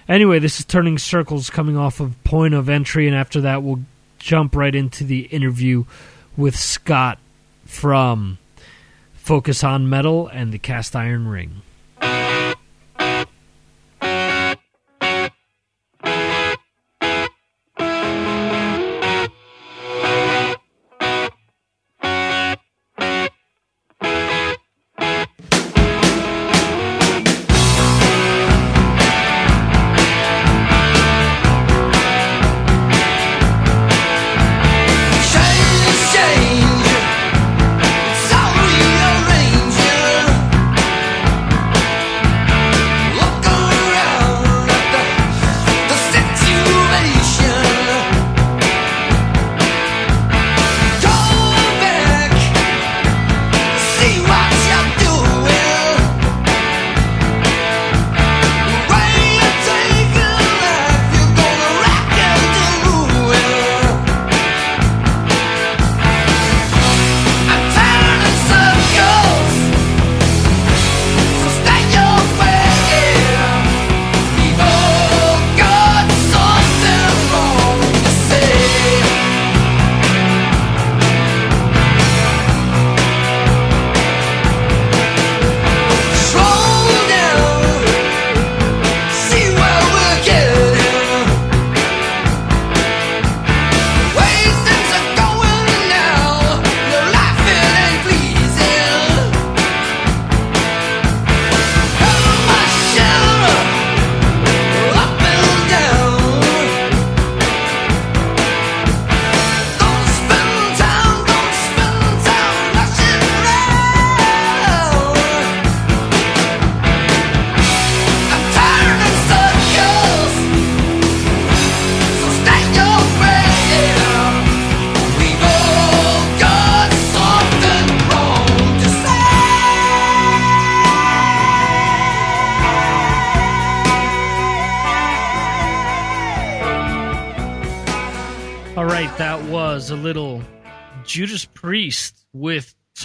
[0.09, 3.79] Anyway, this is Turning Circles coming off of Point of Entry, and after that, we'll
[4.19, 5.85] jump right into the interview
[6.37, 7.21] with Scott
[7.65, 8.39] from
[9.15, 11.63] Focus on Metal and the Cast Iron Ring.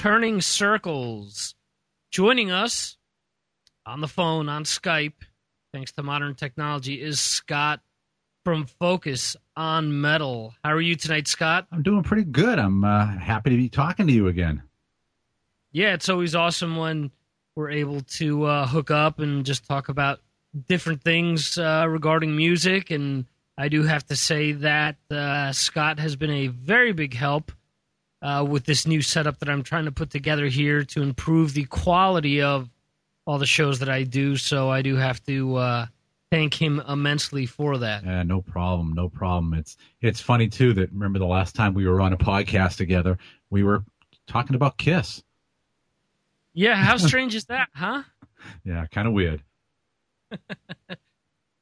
[0.04, 1.56] Turning Circles.
[2.12, 2.98] Joining us
[3.86, 5.14] on the phone, on Skype,
[5.72, 7.80] thanks to modern technology, is Scott
[8.44, 10.56] from Focus on Metal.
[10.62, 11.68] How are you tonight, Scott?
[11.72, 12.60] I'm doing pretty good.
[12.60, 14.64] I'm uh, happy to be talking to you again.
[15.72, 17.10] yeah, it's always awesome when
[17.56, 20.20] we're able to uh, hook up and just talk about
[20.68, 22.92] different things uh, regarding music.
[22.92, 23.26] And
[23.58, 27.54] I do have to say that uh, Scott has been a very big help
[28.24, 31.66] uh, with this new setup that I'm trying to put together here to improve the
[31.66, 32.70] quality of
[33.26, 34.38] all the shows that I do.
[34.38, 35.86] So I do have to uh,
[36.32, 38.04] thank him immensely for that.
[38.04, 39.54] Yeah, no problem, no problem.
[39.54, 43.18] It's it's funny too that remember the last time we were on a podcast together,
[43.50, 43.84] we were
[44.26, 45.22] talking about Kiss.
[46.54, 48.04] Yeah, how strange is that, huh?
[48.64, 49.44] Yeah, kind of weird.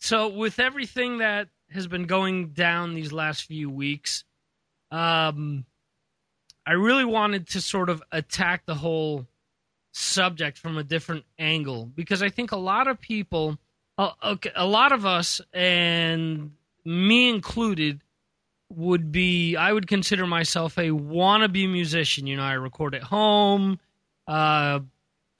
[0.04, 4.24] So, with everything that has been going down these last few weeks,
[4.90, 5.64] um,
[6.66, 9.28] I really wanted to sort of attack the whole
[9.94, 13.58] subject from a different angle because I think a lot of people,
[13.98, 16.52] uh, a lot of us, and
[16.86, 18.02] me included,
[18.70, 22.28] would be I would consider myself a wannabe musician.
[22.28, 23.80] You know, I record at home,
[24.28, 24.80] uh,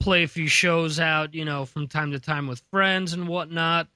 [0.00, 3.88] play a few shows out, you know, from time to time with friends and whatnot.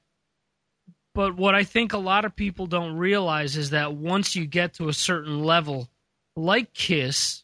[1.14, 4.74] But what I think a lot of people don't realize is that once you get
[4.74, 5.88] to a certain level,
[6.36, 7.42] like Kiss,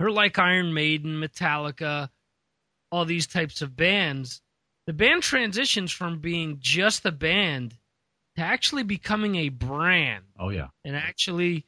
[0.00, 2.08] or like Iron Maiden, Metallica,
[2.90, 4.40] all these types of bands,
[4.86, 7.76] the band transitions from being just a band
[8.36, 10.68] to actually becoming a brand Oh yeah.
[10.84, 11.66] and actually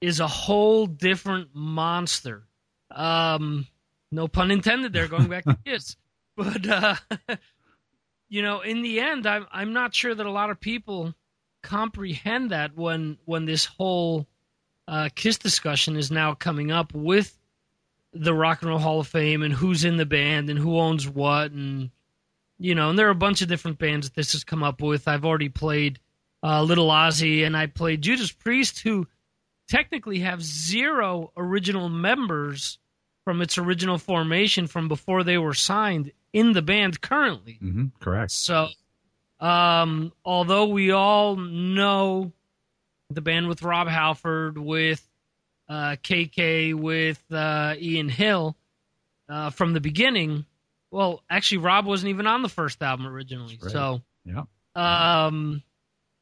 [0.00, 2.42] is a whole different monster.
[2.90, 3.66] Um,
[4.10, 5.96] no pun intended there, going back to Kiss.
[6.36, 6.96] But, uh,
[8.28, 11.14] you know, in the end, I'm, I'm not sure that a lot of people
[11.62, 14.26] comprehend that when, when this whole
[14.88, 17.38] uh, Kiss discussion is now coming up with
[18.12, 21.08] the Rock and Roll Hall of Fame and who's in the band and who owns
[21.08, 21.90] what and
[22.58, 24.80] you know, and there are a bunch of different bands that this has come up
[24.80, 25.08] with.
[25.08, 25.98] I've already played
[26.44, 29.08] uh, Little Ozzy, and I played Judas Priest, who
[29.68, 32.78] technically have zero original members
[33.24, 37.54] from its original formation from before they were signed in the band currently.
[37.54, 38.30] hmm Correct.
[38.30, 38.68] So,
[39.40, 42.32] um, although we all know
[43.14, 45.06] the band with Rob Halford, with
[45.68, 48.56] uh, KK, with uh, Ian Hill
[49.28, 50.44] uh, from the beginning,
[50.90, 53.58] well, actually, Rob wasn't even on the first album originally.
[53.60, 53.72] Right.
[53.72, 54.44] So, Yeah.
[54.74, 55.62] um,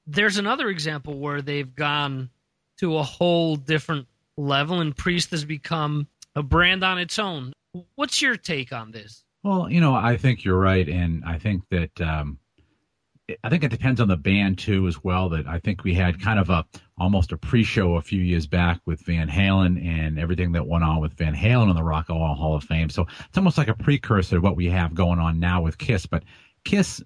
[0.07, 2.31] there's another example where they've gone
[2.79, 7.53] to a whole different level, and Priest has become a brand on its own.
[7.97, 9.25] What's your take on this?
[9.43, 12.39] Well, you know, I think you're right, and I think that um,
[13.43, 15.29] I think it depends on the band too, as well.
[15.29, 16.65] That I think we had kind of a
[16.99, 21.01] almost a pre-show a few years back with Van Halen and everything that went on
[21.01, 22.91] with Van Halen on the Rock and Roll Hall of Fame.
[22.91, 26.07] So it's almost like a precursor to what we have going on now with Kiss.
[26.07, 26.25] But
[26.65, 27.03] Kiss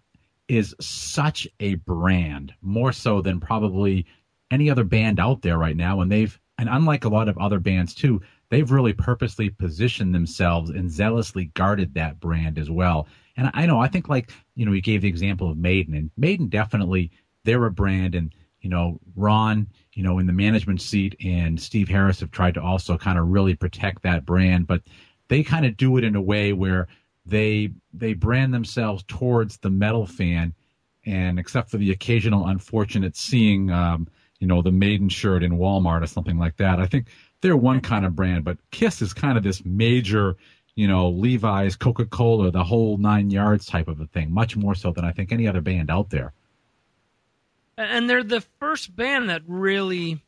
[0.48, 4.06] is such a brand, more so than probably
[4.50, 7.58] any other band out there right now, and they've and unlike a lot of other
[7.58, 8.20] bands too,
[8.54, 13.08] they've really purposely positioned themselves and zealously guarded that brand as well.
[13.36, 16.08] And I know, I think like, you know, you gave the example of Maiden and
[16.16, 17.10] Maiden definitely,
[17.42, 21.88] they're a brand and, you know, Rod, you know, in the management seat and Steve
[21.88, 24.82] Harris have tried to also kind of really protect that brand, but
[25.26, 26.86] they kind of do it in a way where
[27.26, 30.54] they, they brand themselves towards the metal fan.
[31.04, 34.06] And except for the occasional unfortunate seeing, um,
[34.38, 36.78] you know, the maiden shirt in Walmart or something like that.
[36.78, 37.08] I think
[37.44, 40.36] they're one kind of brand, but Kiss is kind of this major,
[40.74, 44.74] you know, Levi's, Coca Cola, the whole nine yards type of a thing, much more
[44.74, 46.32] so than I think any other band out there.
[47.76, 50.22] And they're the first band that really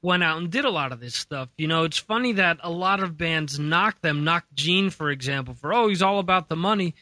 [0.00, 1.48] went out and did a lot of this stuff.
[1.58, 5.54] You know, it's funny that a lot of bands knock them, knock Gene, for example,
[5.54, 6.94] for, oh, he's all about the money.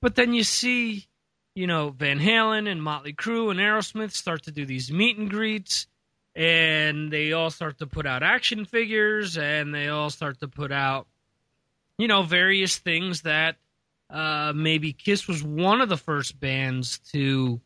[0.00, 1.06] But then you see,
[1.54, 5.28] you know, Van Halen and Motley Crue and Aerosmith start to do these meet and
[5.28, 5.86] greets,
[6.34, 10.72] and they all start to put out action figures, and they all start to put
[10.72, 11.06] out,
[11.98, 13.56] you know, various things that
[14.10, 17.60] uh, maybe Kiss was one of the first bands to,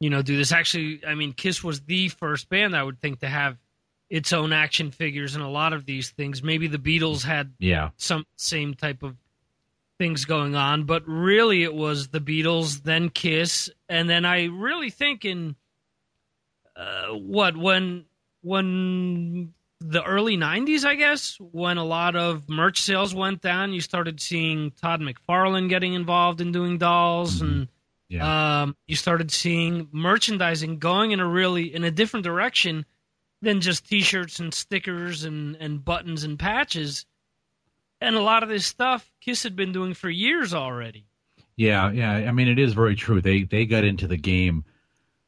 [0.00, 0.52] you know, do this.
[0.52, 3.58] Actually, I mean, Kiss was the first band I would think to have
[4.10, 6.42] its own action figures and a lot of these things.
[6.42, 7.90] Maybe the Beatles had Yeah.
[7.96, 9.16] some same type of
[9.98, 14.90] things going on, but really it was the Beatles, then Kiss, and then I really
[14.90, 15.54] think in
[16.76, 18.04] uh, what when
[18.42, 23.80] when the early '90s, I guess, when a lot of merch sales went down, you
[23.80, 27.68] started seeing Todd McFarlane getting involved in doing dolls, and
[28.20, 32.86] um, you started seeing merchandising going in a really in a different direction
[33.42, 37.06] than just T-shirts and stickers and and buttons and patches.
[38.00, 41.06] And a lot of this stuff Kiss had been doing for years already.
[41.56, 42.12] Yeah, yeah.
[42.12, 43.20] I mean, it is very true.
[43.20, 44.64] They they got into the game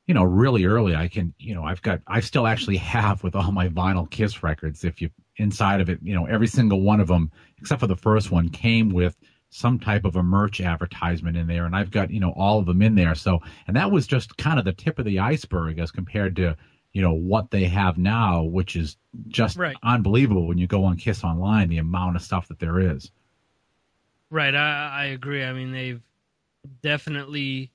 [0.07, 3.35] you know, really early, I can, you know, I've got, I still actually have with
[3.35, 4.85] all my vinyl Kiss records.
[4.85, 7.97] If you inside of it, you know, every single one of them, except for the
[7.97, 9.17] first one, came with
[9.51, 12.67] some type of a merch advertisement in there, and I've got, you know, all of
[12.67, 13.15] them in there.
[13.15, 16.57] So, and that was just kind of the tip of the iceberg as compared to,
[16.93, 18.97] you know, what they have now, which is
[19.29, 19.77] just Right.
[19.83, 23.11] unbelievable when you go on Kiss online, the amount of stuff that there is.
[24.31, 25.45] Right, I, I agree.
[25.45, 26.03] I mean, they've
[26.83, 27.71] definitely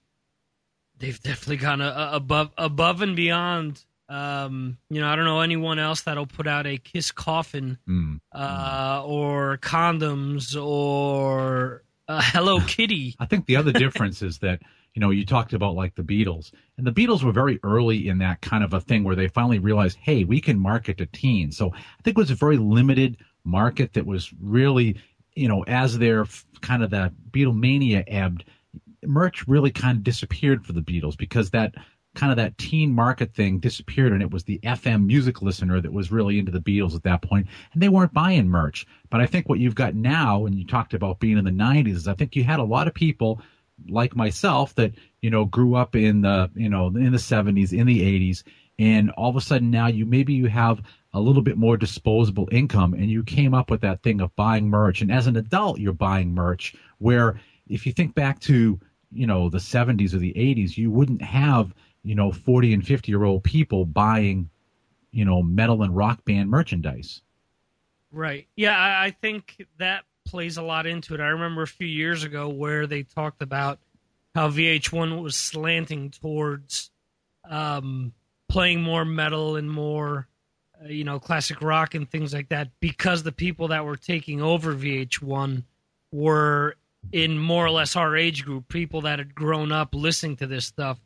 [1.02, 3.84] they've definitely gone a, a- above above and beyond.
[4.08, 8.20] Um, you know, I don't know anyone else that'll put out a Kiss coffin Mm.
[8.34, 13.16] uh, or condoms or a Hello Kitty.
[13.20, 14.62] I think the other difference is that
[14.94, 18.18] you know you talked about like the Beatles, and the Beatles were very early in
[18.18, 21.56] that kind of a thing where they finally realized, hey, we can market to teens.
[21.58, 24.98] So I think it was a very limited market that was really,
[25.36, 26.26] you know, as their
[26.60, 28.44] kind of the Beatlemania ebbed,
[29.04, 31.76] merch really kind of disappeared for the Beatles because that
[32.14, 35.94] kind of that teen market thing disappeared and it was the FM music listener that
[35.94, 38.86] was really into the Beatles at that point and they weren't buying merch.
[39.10, 41.96] But I think what you've got now, and you talked about being in the 90s,
[41.96, 43.42] is I think you had a lot of people
[43.90, 47.88] like myself that, you know, grew up in the, you know, in the 70s, in
[47.88, 48.44] the 80s,
[48.78, 50.82] and all of a sudden now you maybe you have
[51.14, 54.70] a little bit more disposable income and you came up with that thing of buying
[54.70, 55.02] merch.
[55.02, 58.80] And as an adult, you're buying merch where if you think back to,
[59.12, 63.12] you know, the 70s or the 80s, you wouldn't have, you know, 40 and 50
[63.12, 64.50] year old people buying,
[65.12, 67.22] you know, metal and rock band merchandise.
[68.12, 68.48] Right.
[68.56, 71.22] Yeah, I, think that plays a lot into it.
[71.22, 73.80] I remember a few years ago where they talked about
[74.36, 76.92] how VH1 was slanting towards
[77.50, 78.14] um,
[78.50, 80.28] playing more metal and more,
[80.84, 84.42] uh, you know, classic rock and things like that because the people that were taking
[84.42, 85.64] over VH1
[86.12, 86.76] were
[87.12, 90.66] in more or less our age group, people that had grown up listening to this
[90.66, 91.00] stuff.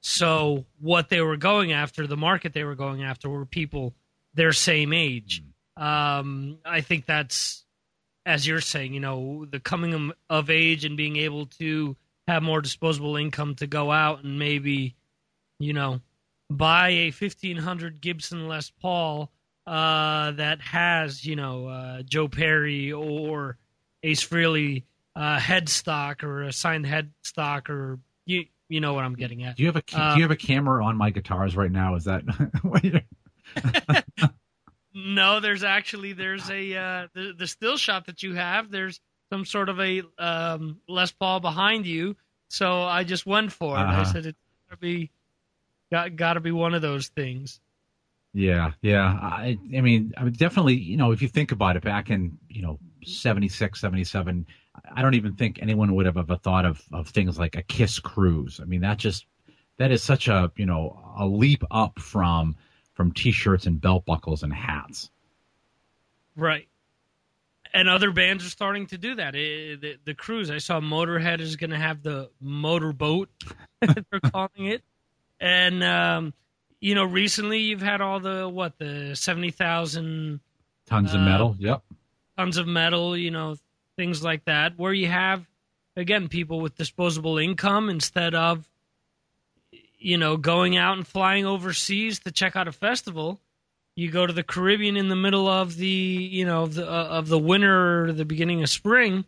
[0.00, 3.94] So what they were going after, the market they were going after, were people
[4.34, 5.42] their same age.
[5.76, 7.64] Um, I think that's,
[8.26, 12.42] as you're saying, you know, the coming of- of age and being able to have
[12.42, 14.94] more disposable income to go out and maybe,
[15.58, 16.00] you know,
[16.50, 19.30] buy a 1500 Gibson Les Paul
[19.66, 23.58] uh, that has, you know, uh, Joe Perry or
[24.02, 24.84] Ace Frehley
[25.18, 29.56] uh, headstock or a signed headstock or you you know what I'm getting at.
[29.56, 31.96] Do you have a Uh, do you have a camera on my guitars right now?
[31.96, 32.22] Is that
[32.62, 33.04] what you're-
[34.94, 38.70] No, there's actually there's a uh, the the still shot that you have.
[38.70, 39.00] There's
[39.30, 42.16] some sort of a um, Les Paul behind you,
[42.48, 43.80] so I just went for it.
[43.80, 44.04] I Uh-huh.
[44.12, 44.38] said it's
[44.68, 45.10] gotta be
[45.92, 47.60] got got to be one of those things.
[48.34, 49.04] Yeah, yeah.
[49.22, 52.38] I, I mean, I mean, definitely, you know, if you think about it, back in,
[52.48, 54.46] you know, 76, 77,
[54.94, 57.98] I don't even think anyone would have ever thought of, of things like a Kiss
[57.98, 58.60] cruise.
[58.60, 59.26] I mean, that just,
[59.78, 62.56] that is such a, you know, a leap up from,
[62.94, 65.10] from t-shirts and belt buckles and hats.
[66.36, 66.68] Right.
[67.72, 69.34] And other bands are starting to do that.
[69.34, 73.28] Eh, the, the cruise, I saw Motorhead is going to have the motorboat,
[73.80, 74.82] they're calling it.
[75.38, 76.34] And, um,
[76.80, 80.40] you know, recently you've had all the, what, the 70,000
[80.86, 81.56] Tons of Uh, metal.
[81.58, 81.82] Yep.
[82.38, 83.56] tons of metal, you know,
[83.98, 85.44] things like that, where you have,
[85.96, 88.66] again, people with disposable income instead of,
[89.98, 93.40] you know, going out and flying overseas to check out a festival.
[93.96, 97.04] You go to the Caribbean in the middle of the, you know, of the, uh,
[97.08, 99.24] of the winter or the beginning of spring,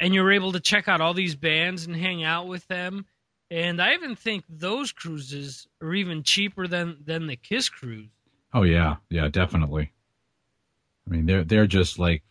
[0.00, 3.04] and you're able to check out all these bands and hang out with them.
[3.50, 8.08] And I even think those cruises are even cheaper than than the Kiss cruise.
[8.54, 9.92] Oh yeah, yeah, definitely.
[11.08, 12.22] I mean, they're they're just like,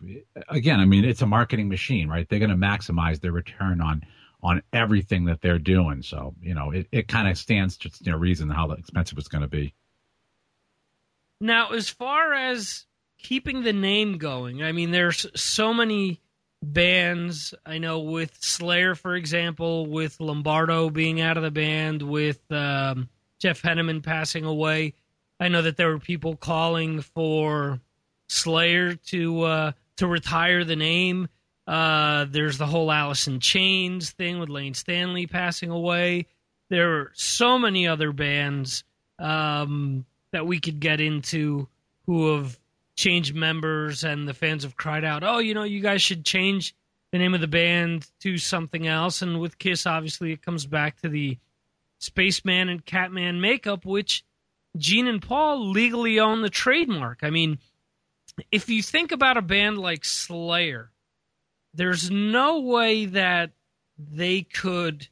[0.49, 2.27] again, I mean, it's a marketing machine, right?
[2.29, 4.03] They're going to maximize their return on
[4.43, 6.03] on everything that they're doing.
[6.03, 9.27] So you know, it, it kind of stands to you know, reason how expensive it's
[9.27, 9.73] going to be.
[11.41, 12.85] Now, as far as
[13.17, 16.21] keeping the name going, I mean, there's so many
[16.61, 17.53] bands.
[17.65, 23.09] I know with Slayer, for example, with Lombardo being out of the band, with um,
[23.39, 24.93] Jeff Hanneman passing away.
[25.39, 27.79] I know that there were people calling for
[28.27, 31.27] Slayer to uh, to retire the name.
[31.65, 36.27] Uh, there's the whole Alice in Chains thing with Layne Staley passing away.
[36.69, 38.83] There are so many other bands
[39.19, 41.67] um, that we could get into
[42.05, 42.57] who have
[42.95, 46.73] changed members, and the fans have cried out, "Oh, you know, you guys should change
[47.11, 51.01] the name of the band to something else." And with Kiss, obviously, it comes back
[51.01, 51.37] to the
[51.99, 54.23] Spaceman and Catman makeup, which
[54.77, 57.19] Gene and Paul legally own the trademark.
[57.23, 57.59] I mean,
[58.51, 60.91] if you think about a band like Slayer,
[61.73, 63.51] there's no way that
[63.97, 65.07] they could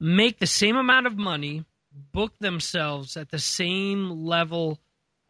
[0.00, 1.64] make the same amount of money
[2.12, 4.78] book themselves at the same level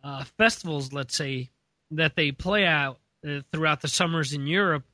[0.03, 1.51] uh, festivals, let's say,
[1.91, 4.85] that they play out uh, throughout the summers in Europe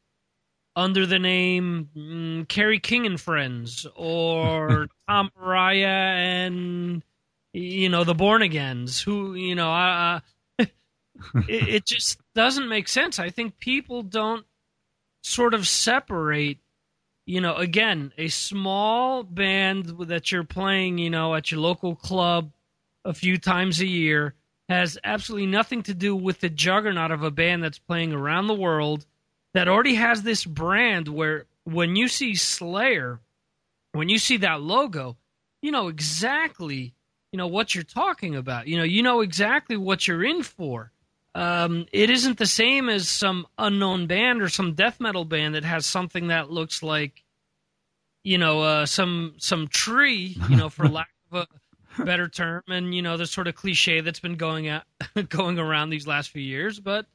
[0.77, 7.05] under the name mm, Kerry King and Friends or Tom Araya and
[7.53, 10.21] you know the Born Agains, who you know, uh,
[11.49, 13.19] it, it just doesn't make sense.
[13.19, 14.45] I think people don't
[15.23, 16.59] sort of separate.
[17.27, 22.51] You know, again, a small band that you're playing, you know, at your local club
[23.05, 24.35] a few times a year
[24.69, 28.55] has absolutely nothing to do with the juggernaut of a band that's playing around the
[28.55, 29.07] world
[29.55, 33.21] that already has this brand where when you see Slayer,
[33.93, 35.17] when you see that logo,
[35.63, 36.95] you know exactly
[37.35, 38.69] you know what you're talking about.
[38.69, 40.93] You know, you know exactly what you're in for.
[41.35, 45.65] Um, it isn't the same as some unknown band or some death metal band that
[45.65, 47.25] has something that looks like,
[48.23, 51.49] you know, uh, some some tree, you know, for lack of
[51.99, 54.87] a better term, and you know the sort of cliche that's been going at,
[55.29, 56.79] going around these last few years.
[56.79, 57.07] But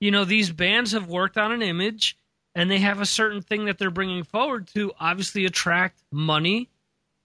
[0.00, 2.16] you know, these bands have worked on an image,
[2.54, 6.70] and they have a certain thing that they're bringing forward to obviously attract money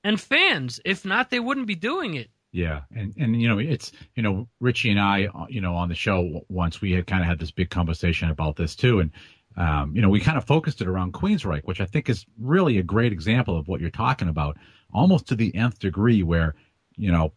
[0.04, 0.80] and fans.
[0.84, 2.31] If not, they wouldn't be doing it.
[2.52, 5.88] Yeah, and and you know it's you know Richie and I uh, you know on
[5.88, 9.12] the show once we had kind of had this big conversation about this too, and
[9.56, 12.78] um, you know we kind of focused it around Queensryche, which I think is really
[12.78, 14.58] a great example of what you're talking about,
[14.94, 16.56] almost to the nth degree, where
[16.98, 17.32] you know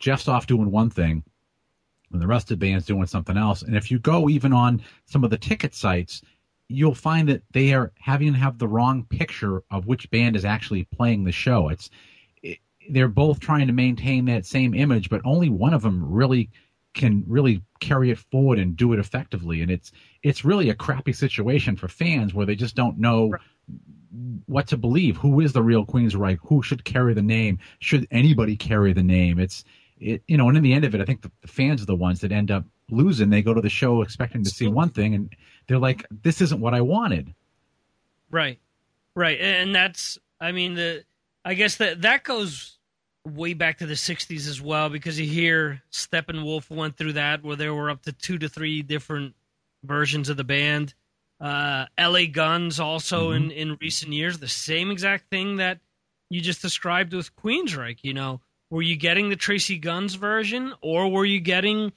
[0.00, 1.22] Geoff's off doing one thing,
[2.12, 4.82] and the rest of the band's doing something else, and if you go even on
[5.04, 6.22] some of the ticket sites,
[6.66, 10.44] you'll find that they are having to have the wrong picture of which band is
[10.44, 11.68] actually playing the show.
[11.68, 11.88] It's
[12.92, 16.50] they're both trying to maintain that same image, but only one of them really
[16.94, 19.62] can really carry it forward and do it effectively.
[19.62, 23.34] And it's it's really a crappy situation for fans where they just don't know
[24.46, 25.16] what to believe.
[25.16, 26.38] Who is the real Queensryche?
[26.42, 27.58] Who should carry the name?
[27.78, 29.38] Should anybody carry the name?
[29.38, 29.64] It's
[29.98, 31.86] it you know, and in the end of it, I think the, the fans are
[31.86, 33.30] the ones that end up losing.
[33.30, 35.34] They go to the show expecting to see one thing, and
[35.68, 37.34] they're like, "This isn't what I wanted."
[38.30, 38.58] Right,
[39.14, 41.04] right, and that's I mean the
[41.44, 42.78] I guess that that goes
[43.26, 47.56] way back to the 60s as well because you hear Steppenwolf went through that where
[47.56, 49.34] there were up to two to three different
[49.84, 50.94] versions of the band.
[51.40, 53.50] Uh, LA Guns also Mm-hmm.
[53.50, 55.80] in, in recent years, the same exact thing that
[56.28, 58.00] you just described with Queensryche.
[58.02, 58.40] You know,
[58.70, 61.92] were you getting the Tracii Guns version or were you getting,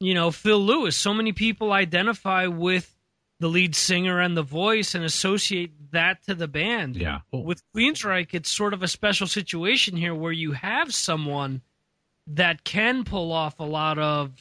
[0.00, 0.96] you know, Phil Lewis?
[0.96, 2.95] So many people identify with
[3.38, 6.96] the lead singer and the voice and associate that to the band.
[6.96, 7.20] Yeah.
[7.32, 11.60] With Queensryche, it's sort of a special situation here where you have someone
[12.28, 14.32] that can pull off a lot of,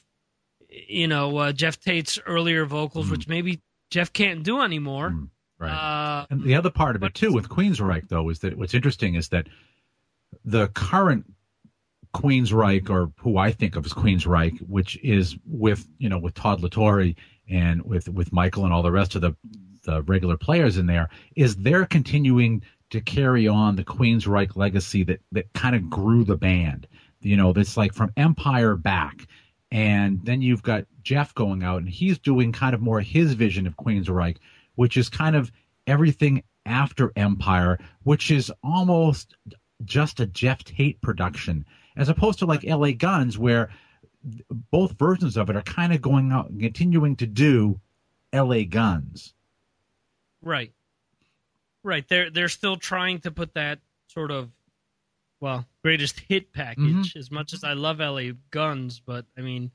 [0.70, 5.14] you know, uh, Geoff Tate's earlier vocals, which maybe Geoff can't do anymore.
[5.58, 5.72] Right.
[5.72, 9.16] Uh, and the other part of it too with Queensryche though is that what's interesting
[9.16, 9.48] is that
[10.43, 11.34] the current
[12.14, 16.62] Queensryche or who I think of as Queensryche, which is with you know with Todd
[16.62, 17.14] La Torre
[17.50, 19.36] and with with Michael and all the rest of the
[19.84, 25.22] the regular players in there, is they're continuing to carry on the Queensryche legacy that
[25.32, 26.88] that kind of grew the band.
[27.22, 29.28] You know, that's like from Empire back.
[29.72, 33.66] And then you've got Geoff going out and he's doing kind of more his vision
[33.68, 34.38] of Queensryche,
[34.76, 35.52] which is kind of
[35.88, 39.36] everything after Empire, which is almost
[39.84, 41.66] just a Geoff Tate production,
[41.98, 43.70] as opposed to like LA Guns, where
[44.71, 47.80] both versions of it are kind of going out and continuing to do
[48.34, 49.34] LA Guns.
[50.41, 50.73] Right.
[51.84, 52.07] Right.
[52.07, 54.49] They're they're still trying to put that sort of
[55.39, 59.71] well, greatest hit package as much as I love LA Guns, but I mean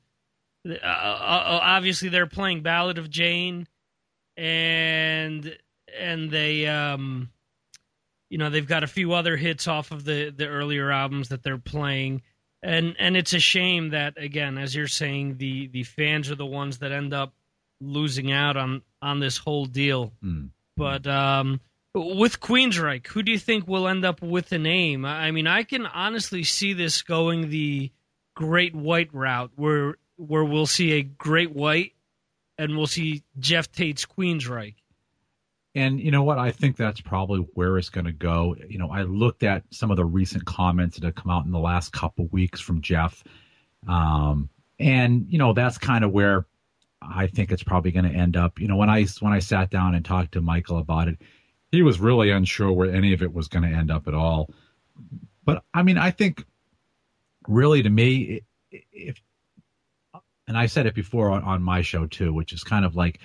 [0.67, 3.67] uh, uh, obviously they're playing Ballad of Jayne
[4.37, 5.57] and
[5.97, 7.29] and they um
[8.31, 11.43] you know, they've got a few other hits off of the the earlier albums that
[11.43, 12.21] they're playing.
[12.63, 16.45] And and it's a shame that again, as you're saying, the the fans are the
[16.45, 17.33] ones that end up
[17.79, 20.13] losing out on on this whole deal.
[20.77, 21.59] But um,
[21.93, 25.05] with Queensryche, who do you think will end up with the name?
[25.05, 27.91] I mean, I can honestly see this going the
[28.35, 31.93] Great White route, where where we'll see a Great White,
[32.57, 34.75] and we'll see Geoff Tate's Queensryche.
[35.73, 36.37] And you know what?
[36.37, 38.55] I think that's probably where it's going to go.
[38.67, 41.51] You know, I looked at some of the recent comments that have come out in
[41.51, 43.23] the last couple weeks from Geoff,
[43.87, 44.49] um,
[44.79, 46.45] and you know that's kind of where
[47.01, 48.59] I think it's probably going to end up.
[48.59, 51.19] You know, when I when I sat down and talked to Michael about it,
[51.71, 54.49] he was really unsure where any of it was going to end up at all.
[55.45, 56.43] But I mean, I think
[57.47, 58.41] really to me,
[58.71, 59.21] if
[60.47, 63.19] and I said it before on, on my show too, which is kind of like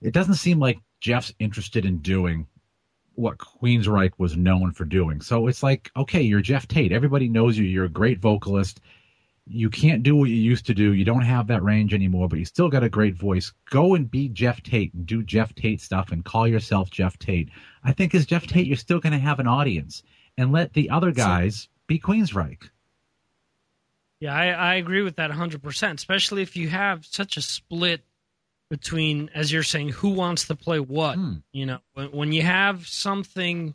[0.00, 2.46] it doesn't seem like Geoff's interested in doing
[3.14, 5.20] what Queensryche was known for doing.
[5.20, 6.92] So it's like, okay, you're Geoff Tate.
[6.92, 7.64] Everybody knows you.
[7.64, 8.80] You're a great vocalist.
[9.44, 10.92] You can't do what you used to do.
[10.92, 13.52] You don't have that range anymore, but you still got a great voice.
[13.70, 17.48] Go and be Geoff Tate and do Geoff Tate stuff and call yourself Geoff Tate.
[17.82, 20.02] I think as Geoff Tate, you're still going to have an audience
[20.36, 22.68] and let the other guys be Queensryche.
[24.20, 28.02] Yeah, I, I agree with that 100%, especially if you have such a split
[28.70, 31.18] between, as you're saying, who wants to play what.
[31.52, 33.74] You know, when, when you have something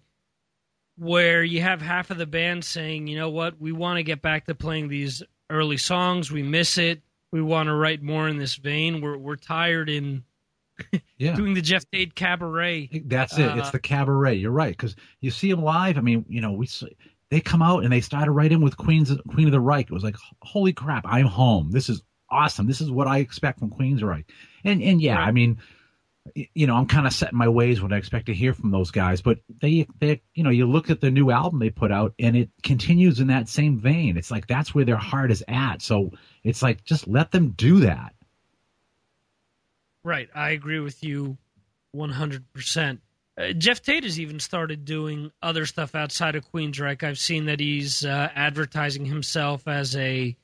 [0.97, 4.21] where you have half of the band saying, you know what, we want to get
[4.21, 8.37] back to playing these early songs, we miss it, we want to write more in
[8.37, 10.23] this vein, we're, we're tired in
[11.17, 11.35] Yeah.
[11.35, 12.89] doing the Geoff Tate cabaret.
[13.05, 13.57] That's it.
[13.57, 14.35] It's Uh, the cabaret.
[14.35, 15.97] You're right because you see them live.
[15.97, 16.67] I mean, you know, we
[17.29, 19.85] they come out and they started right in with Queen's Queen of the Reich.
[19.87, 21.71] It was like, holy crap, I'm home.
[21.71, 22.01] This is
[22.33, 22.67] awesome.
[22.67, 24.25] This is what I expect from Queensryche.
[24.63, 25.59] And and yeah, I mean,
[26.53, 28.91] you know, I'm kind of setting my ways what I expect to hear from those
[28.91, 29.21] guys.
[29.21, 32.35] But they they you know, you look at the new album they put out and
[32.35, 34.17] it continues in that same vein.
[34.17, 35.81] It's like that's where their heart is at.
[35.81, 36.11] So
[36.43, 38.13] it's like just let them do that.
[40.03, 41.37] Right, I agree with you
[41.95, 42.99] 100%.
[43.35, 47.03] Uh, Geoff Tate has even started doing other stuff outside of Queensryche.
[47.03, 50.35] I've seen that he's uh, advertising himself as a,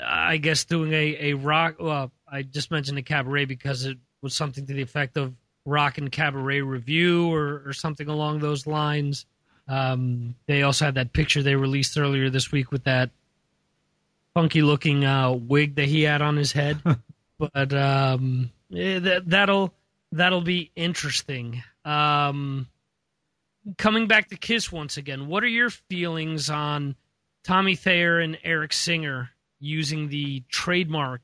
[0.00, 1.76] I guess, doing a, a rock.
[1.78, 5.34] Well, I just mentioned a cabaret because it was something to the effect of
[5.64, 9.26] rock and cabaret review or, or something along those lines.
[9.68, 13.10] Um, they also had that picture they released earlier this week with that
[14.34, 16.80] funky looking uh, wig that he had on his head.
[17.38, 19.72] but um, eh, that, that'll
[20.12, 21.62] that'll be interesting.
[21.84, 22.68] Um,
[23.78, 26.94] coming back to Kiss once again, what are your feelings on
[27.42, 29.30] Tommy Thayer and Eric Singer
[29.64, 31.22] using the trademark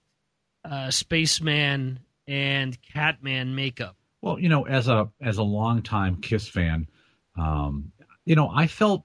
[0.65, 3.97] uh, Spaceman and Catman makeup?
[4.23, 6.89] Well, you know, as a as a longtime Kiss fan,
[7.39, 7.93] um,
[8.25, 9.05] you know, I felt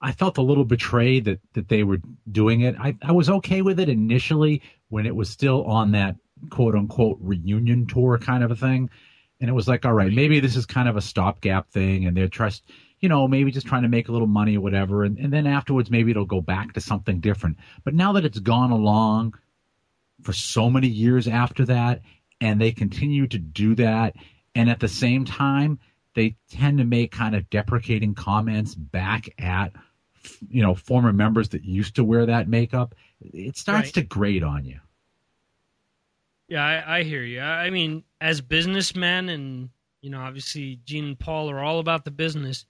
[0.00, 2.00] I felt a little betrayed that that they were
[2.30, 2.76] doing it.
[2.78, 6.16] I, I was okay with it initially when it was still on that
[6.50, 8.90] quote unquote reunion tour kind of a thing.
[9.40, 12.16] And it was like, all right, maybe this is kind of a stopgap thing and
[12.16, 12.62] they're trust
[13.04, 15.46] you know, maybe just trying to make a little money or whatever, and, and then
[15.46, 17.58] afterwards maybe it'll go back to something different.
[17.84, 19.34] But now that it's gone along
[20.22, 22.00] for so many years after that,
[22.40, 24.16] and they continue to do that,
[24.54, 25.78] and at the same time
[26.14, 29.72] they tend to make kind of deprecating comments back at
[30.48, 33.94] you know former members that used to wear that makeup it starts Right.
[33.94, 34.80] to grate on you
[36.48, 37.40] Yeah, I, I hear you.
[37.40, 39.68] I I mean, as businessmen, and
[40.00, 42.64] you know, obviously Gene and Paul are all about the business.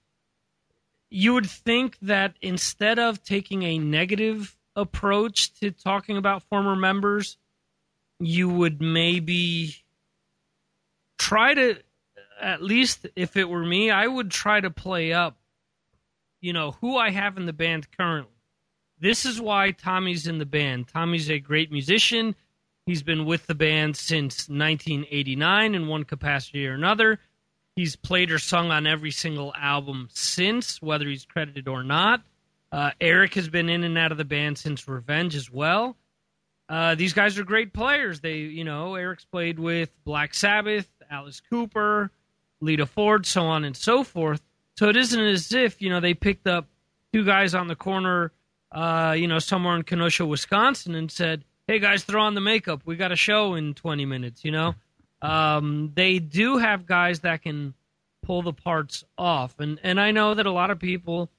[1.16, 7.38] You would think that instead of taking a negative approach to talking about former members,
[8.18, 9.76] you would maybe
[11.16, 11.76] try to,
[12.40, 15.36] at least if it were me, I would try to play up,
[16.40, 18.34] you know, who I have in the band currently.
[18.98, 20.88] This is why Tommy's in the band.
[20.88, 22.34] Tommy's a great musician.
[22.86, 27.20] He's been with the band since 1989 in one capacity or another.
[27.76, 32.22] He's played or sung on every single album since, whether he's credited or not.
[32.70, 35.96] Uh, Eric has been in and out of the band since Revenge as well.
[36.68, 38.20] Uh, these guys are great players.
[38.20, 42.10] They, you know, Eric's played with Black Sabbath, Alice Cooper,
[42.60, 44.40] Lita Ford, so on and so forth.
[44.76, 46.66] So it isn't as if you know they picked up
[47.12, 48.32] two guys on the corner,
[48.72, 52.82] uh, you know, somewhere in Kenosha, Wisconsin, and said, "Hey guys, throw on the makeup.
[52.84, 54.74] We got a show in 20 minutes." You know,
[55.24, 57.72] um, they do have guys that can
[58.22, 61.30] pull the parts off, and and I know that a lot of people,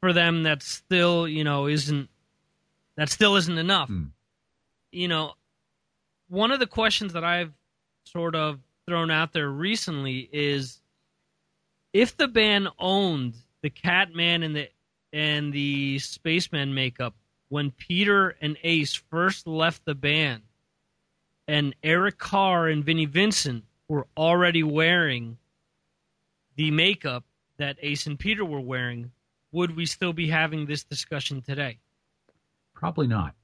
[0.00, 2.08] for them, that still you know isn't
[2.96, 3.90] that still isn't enough.
[4.92, 5.34] You know,
[6.28, 7.52] one of the questions that I've
[8.04, 10.80] sort of thrown out there recently is
[11.92, 14.68] if the band owned the Catman and the
[15.12, 17.14] and the Spaceman makeup
[17.50, 20.42] when Peter and Ace first left the band,
[21.48, 25.38] and Eric Carr and Vinnie Vincent were already wearing
[26.56, 27.24] the makeup
[27.58, 29.10] that Ace and Peter were wearing,
[29.52, 31.78] would we still be having this discussion today?
[32.74, 33.34] Probably not.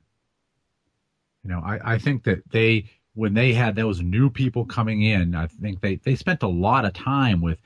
[1.45, 5.35] You know, I, I think that they when they had those new people coming in,
[5.35, 7.61] I think they, they spent a lot of time with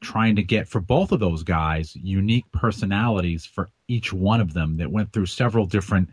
[0.00, 4.78] trying to get for both of those guys unique personalities for each one of them
[4.78, 6.08] that went through several different,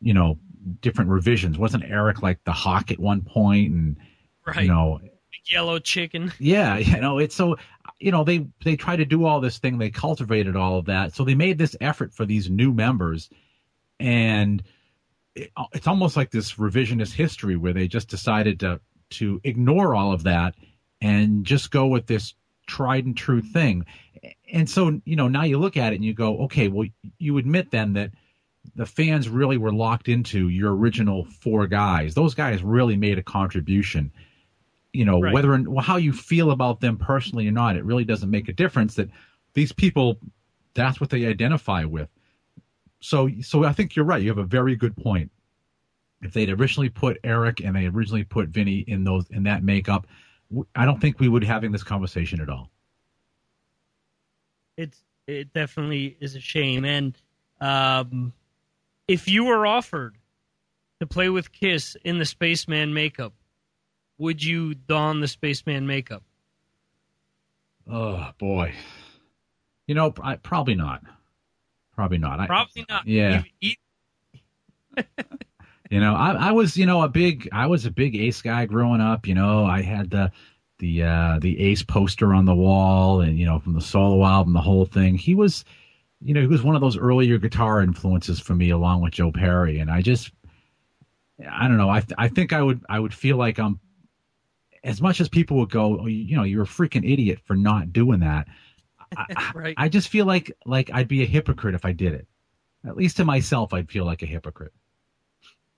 [0.00, 0.38] you know,
[0.80, 1.58] different revisions.
[1.58, 3.96] Wasn't Eric like the hawk at one point and
[4.46, 4.62] Right.
[4.64, 5.00] you know
[5.46, 6.32] yellow chicken.
[6.38, 7.56] yeah, you know, it's so
[7.98, 11.14] you know they they try to do all this thing, they cultivated all of that,
[11.14, 13.30] so they made this effort for these new members,
[14.00, 14.62] and
[15.34, 20.12] it, it's almost like this revisionist history where they just decided to to ignore all
[20.12, 20.54] of that
[21.00, 22.34] and just go with this
[22.66, 23.84] tried and true thing.
[24.52, 26.88] And so, you know, now you look at it and you go, okay, well,
[27.18, 28.10] you admit then that
[28.76, 32.14] the fans really were locked into your original four guys.
[32.14, 34.10] Those guys really made a contribution.
[34.92, 35.34] You know, Right.
[35.34, 38.52] whether well, how you feel about them personally or not, it really doesn't make a
[38.52, 38.94] difference.
[38.94, 39.10] That
[39.54, 40.18] these people,
[40.74, 42.08] that's what they identify with.
[43.00, 44.22] So, so I think you're right.
[44.22, 45.30] You have a very good point.
[46.22, 50.06] If they'd originally put Eric and they originally put Vinnie in those in that makeup,
[50.74, 52.70] I don't think we would be having this conversation at all.
[54.76, 56.84] it's it definitely is a shame.
[56.84, 57.16] And
[57.60, 58.32] um,
[59.08, 60.16] if you were offered
[61.00, 63.32] to play with Kiss in the Spaceman makeup,
[64.18, 66.22] would you don the Spaceman makeup?
[67.90, 68.74] Oh boy,
[69.86, 71.02] you know, I, probably not.
[71.94, 72.40] Probably not.
[72.40, 73.06] I, Probably not.
[73.06, 73.42] Yeah.
[73.60, 73.74] You-
[75.90, 78.64] You know, I, I was, you know, a big, I was a big Ace guy
[78.64, 79.28] growing up.
[79.28, 80.32] You know, I had the,
[80.78, 84.54] the, uh, the Ace poster on the wall, and you know, from the solo album,
[84.54, 85.16] the whole thing.
[85.16, 85.62] He was,
[86.24, 89.30] you know, he was one of those earlier guitar influences for me, along with Joe
[89.30, 89.78] Perry.
[89.78, 90.32] And I just,
[91.48, 93.78] I don't know, I, th- I think I would, I would feel like I'm,
[94.82, 97.54] as much as people would go, oh, you, you know, you're a freaking idiot for
[97.54, 98.48] not doing that.
[99.16, 99.74] I, right.
[99.76, 102.26] I just feel like, like I'd be a hypocrite if I did it.
[102.86, 104.72] At least to myself, I'd feel like a hypocrite.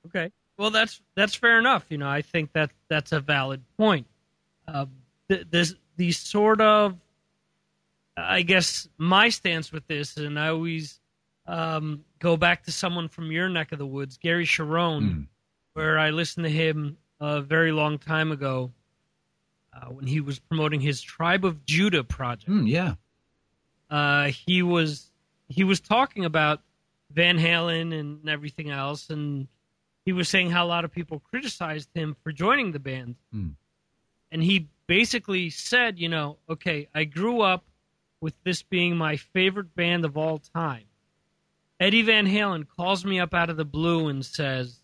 [0.07, 0.30] Okay.
[0.59, 1.84] Well, that's that's fair enough.
[1.88, 4.07] You know, I think that that's a valid point.
[4.66, 4.86] Uh,
[5.28, 6.97] th- this these sort of,
[8.16, 11.00] I guess, my stance with this, and I always
[11.46, 15.26] um, go back to someone from your neck of the woods, Gary Cherone,
[15.74, 18.72] where I listened to him a very long time ago
[19.74, 22.94] uh, when he was promoting his Tribe of Judah project Mm, yeah.
[23.90, 25.10] uh, he was
[25.48, 26.60] he was talking about
[27.10, 29.46] Van Halen and everything else, and
[30.04, 33.50] he was saying how a lot of people criticized him for joining the band, Hmm.
[34.32, 37.64] and he basically said, you know, okay, I grew up
[38.20, 40.84] with this being my favorite band of all time.
[41.78, 44.80] Eddie Van Halen calls me up out of the blue and says,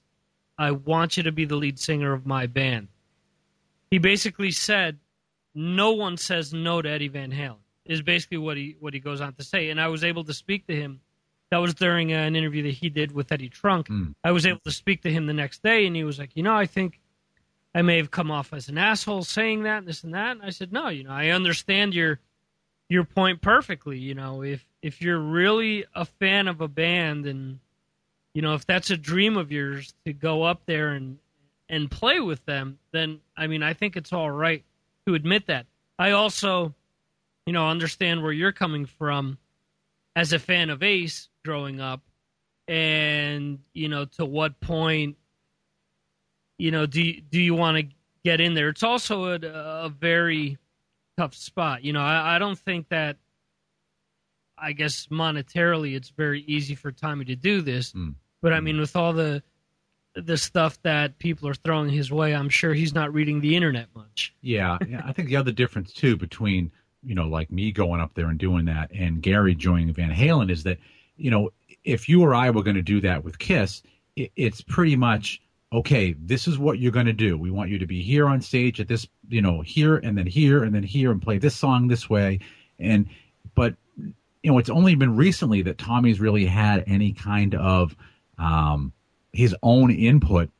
[0.58, 2.88] I want you to be the lead singer of my band.
[3.90, 4.98] He basically said,
[5.54, 7.56] no one says no to Eddie Van Halen.
[7.84, 10.32] Is basically what he what he goes on to say, and I was able to
[10.32, 11.00] speak to him.
[11.50, 13.88] That was during an interview that he did with Eddie Trunk.
[13.88, 14.12] Hmm.
[14.22, 16.44] I was able to speak to him the next day, and he was like, you
[16.44, 17.00] know, I think
[17.74, 20.36] I may have come off as an asshole saying that, and this and that.
[20.36, 22.20] And I said, no, you know, I understand your
[22.92, 23.98] your point perfectly.
[23.98, 27.58] You know, if if you're really a fan of a band, and
[28.34, 31.18] you know, if that's a dream of yours to go up there and
[31.70, 34.62] and play with them, then I mean, I think it's all right
[35.06, 35.66] to admit that.
[35.98, 36.74] I also,
[37.46, 39.38] you know, understand where you're coming from
[40.14, 42.02] as a fan of Ace growing up,
[42.68, 45.16] and you know, to what point,
[46.58, 48.68] you know, do do you want to get in there?
[48.68, 50.58] It's also a, a very
[51.16, 51.84] tough spot.
[51.84, 53.16] You know, I, I don't think that.
[54.64, 58.10] I guess monetarily, it's very easy for Tommy to do this, hmm.
[58.40, 58.64] but I hmm.
[58.64, 59.42] mean, with all the
[60.14, 63.88] the stuff that people are throwing his way, I'm sure he's not reading the internet
[63.94, 64.34] much.
[64.40, 66.70] Yeah, yeah, I think the other difference too between
[67.02, 70.50] you know like me going up there and doing that and Gary joining Van Halen
[70.50, 70.78] is that
[71.16, 71.50] you know
[71.84, 73.82] if you or I were going to do that with Kiss,
[74.16, 75.40] it, it's pretty much
[75.72, 76.14] okay.
[76.18, 77.36] This is what you're going to do.
[77.38, 80.26] We want you to be here on stage at this, you know, here and then
[80.26, 82.40] here and then here and play this song this way,
[82.78, 83.08] and
[83.54, 87.96] but you know it's only been recently that Tommy's really had any kind of
[88.38, 88.92] um,
[89.32, 90.50] his own input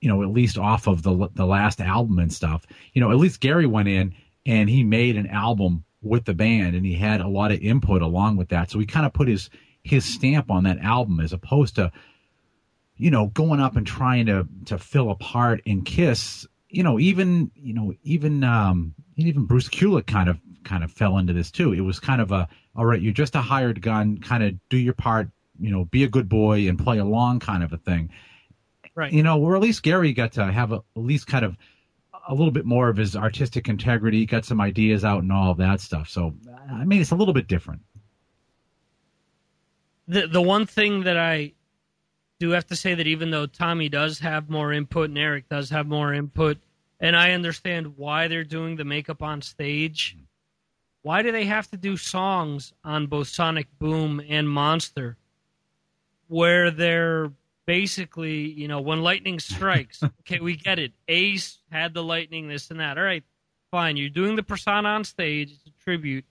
[0.00, 2.66] you know, at least off of the the last album and stuff.
[2.92, 4.14] You know, at least Gary went in
[4.46, 8.00] and he made an album with the band and he had a lot of input
[8.02, 8.70] along with that.
[8.70, 9.50] So he kind of put his
[9.82, 11.92] his stamp on that album as opposed to
[13.00, 16.98] you know, going up and trying to to fill a part in Kiss, you know,
[16.98, 21.50] even you know, even um even Bruce Kulick kind of kind of fell into this
[21.50, 21.72] too.
[21.72, 24.78] It was kind of a all right, you're just a hired gun, kind of do
[24.78, 25.30] your part,
[25.60, 28.10] you know, be a good boy and play along kind of a thing
[28.94, 29.12] Right.
[29.12, 31.56] you know, or at least Gary got to have a, at least kind of
[32.28, 35.58] a little bit more of his artistic integrity, got some ideas out and all of
[35.58, 36.08] that stuff.
[36.08, 36.34] So,
[36.70, 37.82] I mean, it's a little bit different.
[40.08, 41.52] the the one thing that I
[42.40, 45.70] do have to say that even though Tommy does have more input and Eric does
[45.70, 46.58] have more input,
[46.98, 50.16] and I understand why they're doing the makeup on stage,
[51.02, 55.16] why do they have to do songs on both Sonic Boom and Monster
[56.28, 57.30] where they're
[57.66, 60.92] basically, you know, when lightning strikes, okay, we get it.
[61.08, 62.98] Ace had the lightning, this and that.
[62.98, 63.24] All right,
[63.70, 63.96] fine.
[63.96, 66.24] You're doing the persona on stage, it's a tribute.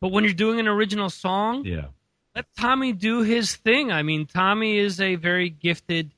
[0.00, 1.86] But when you're doing an original song, Yeah.
[2.34, 3.90] Let Tommy do his thing.
[3.90, 6.12] I mean, Tommy is a very gifted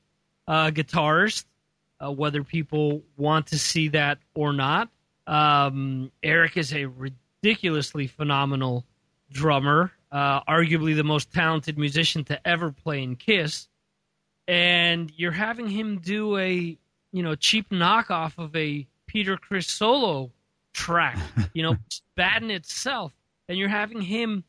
[0.47, 1.45] uh, guitarist,
[2.03, 4.89] uh, whether people want to see that or not.
[5.25, 8.85] Um, Eric is a ridiculously phenomenal
[9.31, 13.67] drummer, uh, arguably the most talented musician to ever play in Kiss,
[14.47, 16.77] and you're having him do a
[17.11, 20.31] you know cheap knockoff of a Peter Criss solo
[20.73, 21.17] track,
[21.53, 21.77] you know,
[22.15, 23.13] bad in itself,
[23.47, 24.43] and you're having him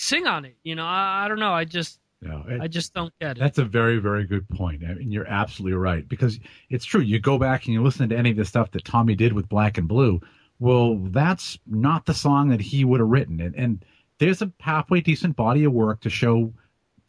[0.00, 0.56] sing on it.
[0.62, 1.52] You know, I, I don't know.
[1.52, 3.40] I just No, it- I just don't get it.
[3.40, 4.82] That's a very, very good point.
[4.84, 6.38] I mean, you're absolutely right because
[6.70, 7.00] it's true.
[7.00, 9.48] You go back and you listen to any of the stuff that Tommy did with
[9.48, 10.20] Black and Blue.
[10.58, 13.84] Well, that's not the song that he would have written, and, and
[14.18, 16.52] there's a halfway decent body of work to show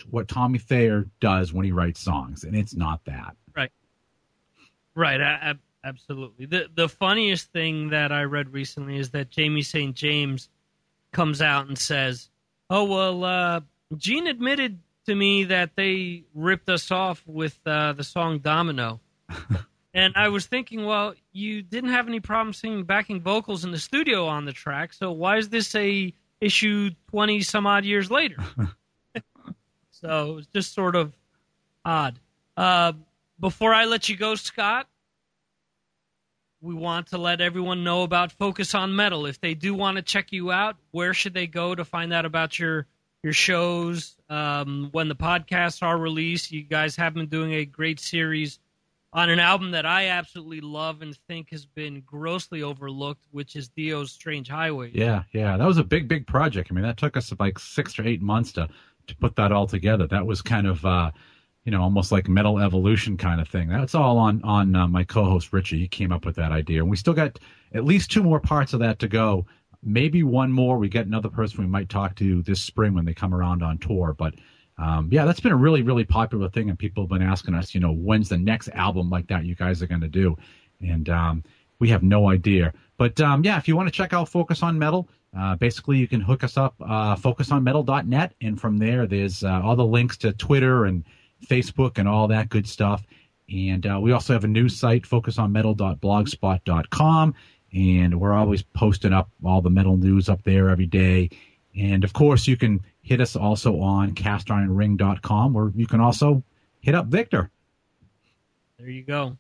[0.10, 3.36] what Tommy Thayer does when he writes songs, and it's not that.
[3.56, 3.72] Right.
[4.96, 5.22] Right.
[5.22, 6.46] a- ab- absolutely.
[6.46, 9.96] The the funniest thing that I read recently is that Jamie St.
[9.96, 10.50] James
[11.14, 12.30] comes out and says,
[12.70, 13.62] "Oh well, uh,
[13.96, 19.00] Gene admitted to me that they ripped us off with uh, the song Domino."
[19.94, 23.80] and I was thinking, well, you didn't have any problem singing backing vocals in the
[23.80, 28.38] studio on the track, so why is this a issue twenty some odd years later?
[29.92, 31.14] so it was just sort of
[31.84, 32.20] odd.
[32.56, 32.94] Uh,
[33.40, 34.88] before I let you go, Scott,
[36.62, 39.26] we want to let everyone know about Focus on Metal.
[39.26, 42.26] If they do want to check you out, where should they go to find out
[42.26, 42.88] about your
[43.24, 44.16] your shows?
[44.30, 48.60] Um, when the podcasts are released, you guys have been doing a great series
[49.14, 53.70] on an album that I absolutely love and think has been grossly overlooked, which is
[53.70, 54.92] Dio's Strange Highway.
[54.94, 56.70] Yeah, yeah, that was a big, big project.
[56.72, 58.68] I mean, that took us like six or eight months to
[59.08, 60.06] to put that all together.
[60.06, 61.12] That was kind of, uh,
[61.68, 63.68] you know, almost like metal evolution kind of thing.
[63.68, 65.80] That's all on on uh, my co-host Richie.
[65.80, 67.38] He came up with that idea, and we still got
[67.74, 69.46] at least two more parts of that to go.
[69.84, 70.78] Maybe one more.
[70.78, 73.78] We get another person we might talk to this spring when they come around on
[73.78, 74.34] tour, but.
[74.80, 77.74] Um, yeah, that's been a really, really popular thing, and people have been asking us,
[77.74, 80.38] you know, when's the next album like that you guys are going to do?
[80.82, 81.44] And um,
[81.80, 82.72] we have no idea.
[82.98, 86.08] But um, yeah, if you want to check out Focus on Metal, uh, basically you
[86.08, 90.32] can hook us up, uh, focusonmetal.net, and from there, there's uh, all the links to
[90.34, 91.04] Twitter and
[91.46, 93.04] Facebook and all that good stuff.
[93.50, 97.36] And uh, we also have a news site, focusonmetal.blogspot.com,
[97.74, 101.30] and we're always posting up all the metal news up there every day.
[101.78, 106.44] And of course, you can hit us also on castironring.com, where you can also
[106.82, 107.50] hit up Victor.
[108.78, 109.38] There you go.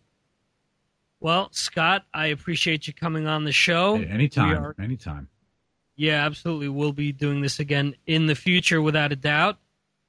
[1.19, 3.95] Well, Scott, I appreciate you coming on the show.
[3.95, 5.27] Anytime, are- anytime.
[5.95, 6.69] Yeah, absolutely.
[6.69, 9.57] We'll be doing this again in the future, without a doubt.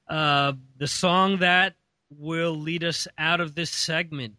[0.07, 1.74] Uh, the song that
[2.11, 4.34] will lead us out of this segment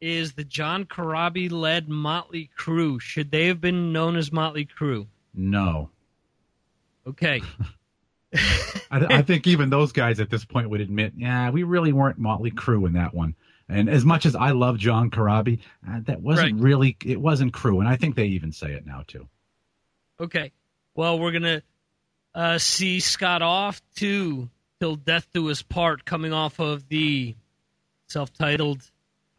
[0.00, 3.00] is the John Corabi led Motley Crue.
[3.00, 5.06] Should they have been known as Motley Crue?
[5.32, 5.90] No.
[7.06, 7.42] Okay.
[8.90, 12.18] I, I think even those guys at this point would admit, yeah, we really weren't
[12.18, 13.34] Motley Crue in that one.
[13.68, 17.78] And as much as I love John Corabi, uh, that wasn't really, it wasn't Crue,
[17.78, 19.28] And I think they even say it now, too.
[20.20, 20.52] Okay.
[20.94, 21.62] Well, we're gonna
[22.34, 24.48] uh, see Scott off to
[24.84, 27.34] "Till Death Do Us Part" coming off of the
[28.06, 28.82] self-titled.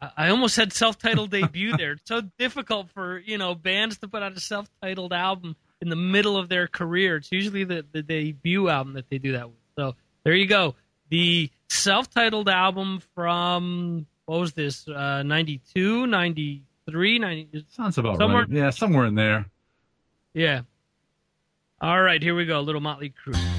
[0.00, 1.92] I I almost said self-titled debut there.
[1.92, 5.94] It's so difficult for you know bands to put out a self-titled album in the
[5.94, 7.14] middle of their career.
[7.18, 9.58] It's usually the, the debut album that they do that with.
[9.78, 9.94] So
[10.24, 10.74] there you go.
[11.10, 14.88] The self-titled album from what was this?
[14.88, 18.50] Uh, 92, 93, 90, Sounds about somewhere, right.
[18.50, 19.46] Yeah, somewhere in there.
[20.34, 20.62] yeah.
[21.80, 22.62] All right, here we go.
[22.62, 23.55] Little Motley Crue.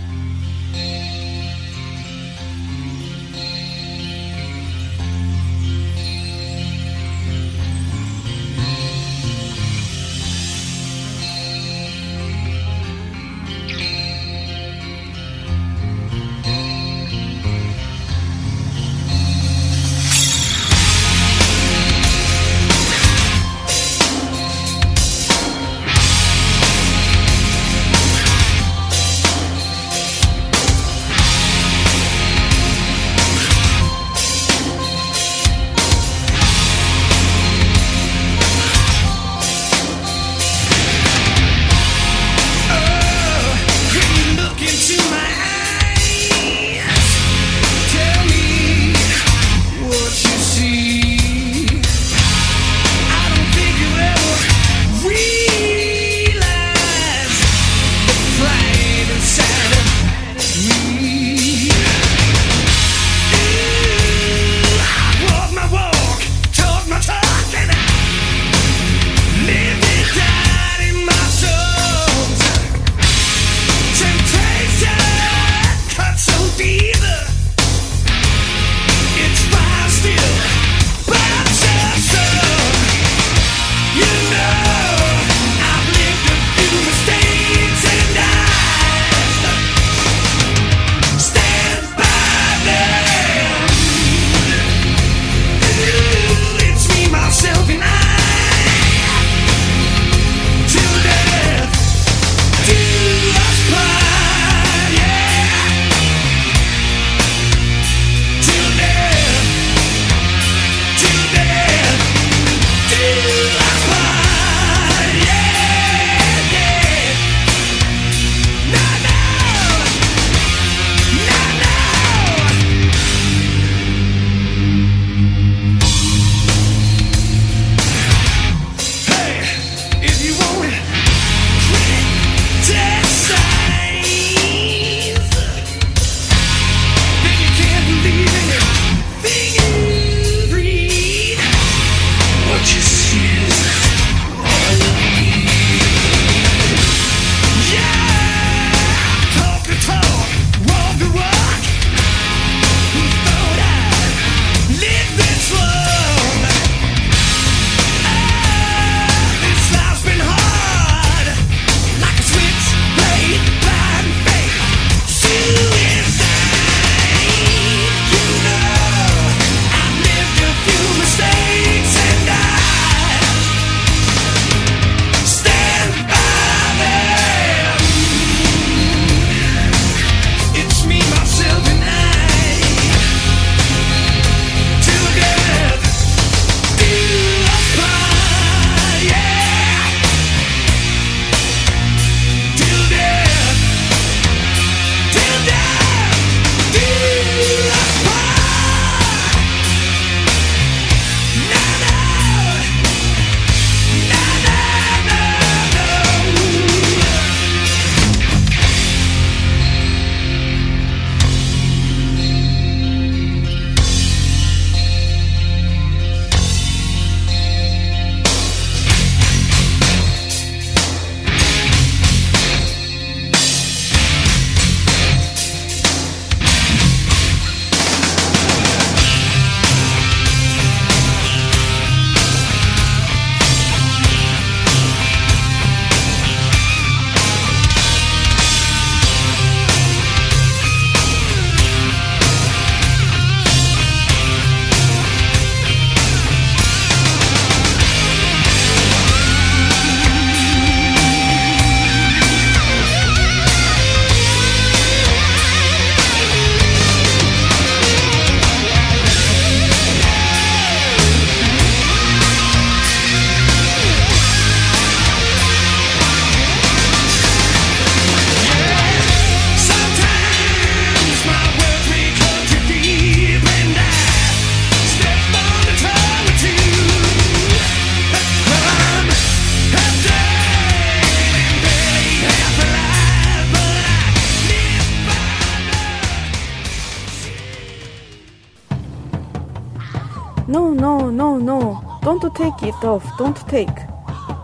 [292.68, 293.06] It off.
[293.18, 293.70] Don't take.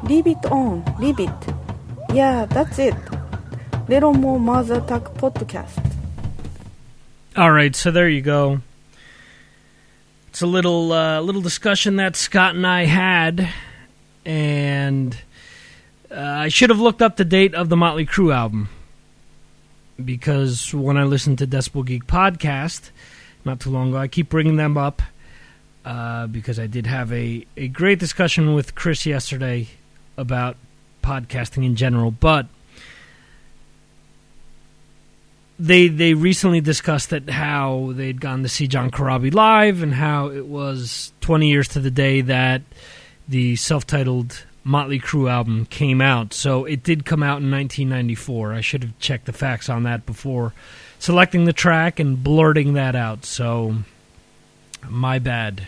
[0.04, 0.84] Leave it on.
[1.00, 1.54] Leave it.
[2.14, 2.96] Yeah, that's it.
[3.88, 5.92] Little more Mars Attack podcast.
[7.36, 8.62] All right, so there you go.
[10.30, 13.50] It's a little uh, little discussion that Scott and I had,
[14.26, 15.16] and
[16.10, 18.70] uh, I should have looked up the date of the Motley Crue album
[20.04, 22.90] because when I listened to Decibel Geek podcast
[23.46, 25.02] not too long ago, I keep bringing them up
[25.86, 29.68] uh, because I did have a, a great discussion with Chris yesterday
[30.18, 30.56] about
[31.04, 32.48] podcasting in general, but
[35.60, 40.30] they they recently discussed that how they'd gone to see John Corabi live and how
[40.30, 42.62] it was 20 years to the day that
[43.28, 46.34] the self-titled Motley Crue album came out.
[46.34, 48.54] So it did come out in 1994.
[48.54, 50.54] I should have checked the facts on that before
[51.00, 53.26] selecting the track and blurting that out.
[53.26, 53.76] So
[54.90, 55.68] my bad.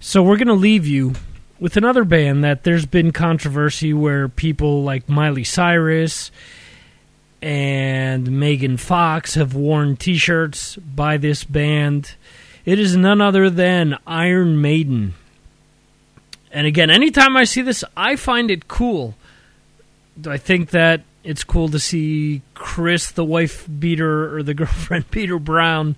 [0.00, 1.14] So we're going to leave you
[1.60, 6.30] with another band that there's been controversy where people like Miley Cyrus
[7.42, 12.14] and Megan Fox have worn t-shirts by this band.
[12.64, 15.14] It is none other than Iron Maiden.
[16.52, 19.14] And again, anytime I see this, I find it cool.
[20.26, 25.38] I think that it's cool to see Chris, the wife beater or the girlfriend Peter
[25.38, 25.96] Brown,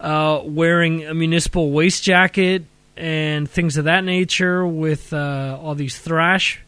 [0.00, 2.64] uh, wearing a Municipal Waste jacket
[2.96, 6.60] and things of that nature with uh, all these thrash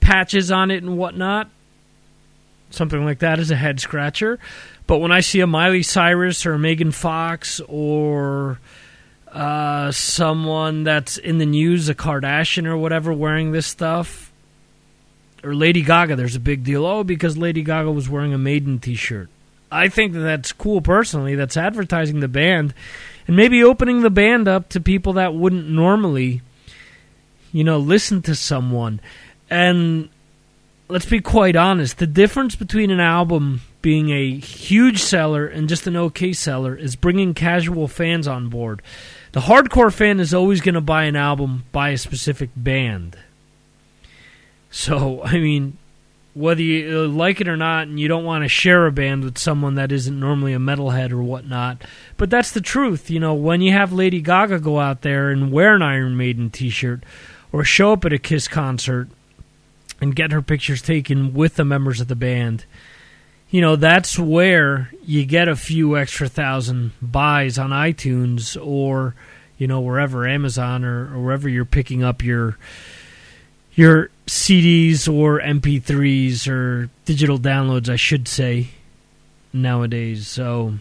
[0.00, 1.48] patches on it and whatnot.
[2.70, 4.38] Something like that is a head scratcher.
[4.86, 8.60] But when I see a Miley Cyrus or a Megan Fox or
[9.32, 14.32] uh, someone that's in the news, a Kardashian or whatever, wearing this stuff,
[15.42, 16.84] or Lady Gaga, there's a big deal.
[16.84, 19.28] Oh, because Lady Gaga was wearing a Maiden t shirt.
[19.70, 21.34] I think that that's cool personally.
[21.34, 22.74] That's advertising the band
[23.26, 26.42] and maybe opening the band up to people that wouldn't normally,
[27.52, 29.00] you know, listen to someone.
[29.50, 30.08] And
[30.88, 35.86] let's be quite honest the difference between an album being a huge seller and just
[35.86, 38.82] an okay seller is bringing casual fans on board.
[39.32, 43.16] The hardcore fan is always going to buy an album by a specific band.
[44.70, 45.78] So, I mean,
[46.36, 49.24] whether you uh, like it or not, and you don't want to share a band
[49.24, 51.82] with someone that isn't normally a metalhead or whatnot.
[52.18, 53.10] But that's the truth.
[53.10, 56.50] You know, when you have Lady Gaga go out there and wear an Iron Maiden
[56.50, 57.04] t shirt
[57.52, 59.08] or show up at a Kiss concert
[59.98, 62.66] and get her pictures taken with the members of the band,
[63.48, 69.14] you know, that's where you get a few extra thousand buys on iTunes or,
[69.56, 72.58] you know, wherever, Amazon or, or wherever you're picking up your
[73.74, 78.68] your CDs or MP3s or digital downloads, I should say,
[79.52, 80.26] nowadays.
[80.26, 80.74] So,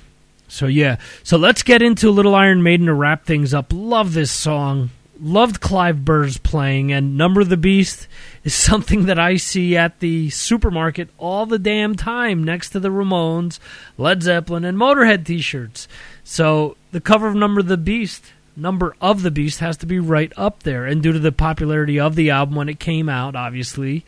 [0.47, 0.97] so yeah.
[1.23, 3.67] So let's get into a little Iron Maiden to wrap things up.
[3.71, 4.89] Love this song.
[5.21, 8.07] Loved Clive Burr's playing, and Number of the Beast
[8.43, 12.89] is something that I see at the supermarket all the damn time next to the
[12.89, 13.59] Ramones,
[13.97, 15.87] Led Zeppelin, and Motorhead t shirts.
[16.23, 18.25] So the cover of Number of the Beast
[18.55, 20.85] number of the beast has to be right up there.
[20.85, 24.05] And due to the popularity of the album when it came out obviously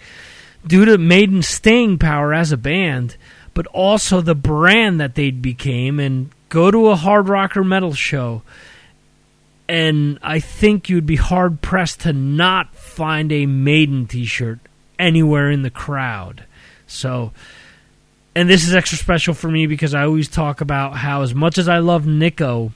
[0.66, 3.16] due to maiden's staying power as a band
[3.54, 7.94] but also the brand that they became and go to a hard rock or metal
[7.94, 8.42] show.
[9.68, 14.60] And i think you'd be hard pressed to not find a maiden t-shirt
[14.98, 16.46] anywhere in the crowd.
[16.86, 17.32] So
[18.36, 21.58] and this is extra special for me because i always talk about how as much
[21.58, 22.72] as i love Nicko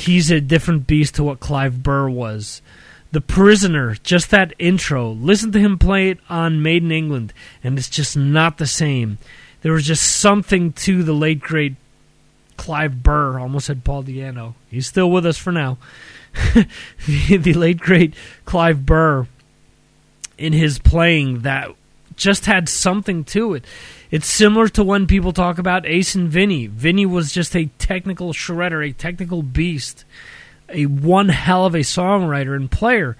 [0.00, 2.62] he's a different beast to what Clive Burr was.
[3.12, 5.10] The Prisoner, just that intro.
[5.10, 7.32] Listen to him play it on Maiden England,
[7.62, 9.18] and it's just not the same.
[9.62, 11.76] There was just something to the late great
[12.56, 13.38] Clive Burr.
[13.38, 14.54] Almost said Paul Di'Anno.
[14.70, 15.78] He's still with us for now.
[16.54, 18.14] the, the late great
[18.44, 19.26] Clive Burr
[20.36, 21.70] in his playing that
[22.16, 23.64] just had something to it.
[24.10, 26.66] It's similar to when people talk about Ace and Vinnie.
[26.68, 30.04] Vinnie was just a technical shredder, a technical beast,
[30.68, 33.16] a one hell of a songwriter and player.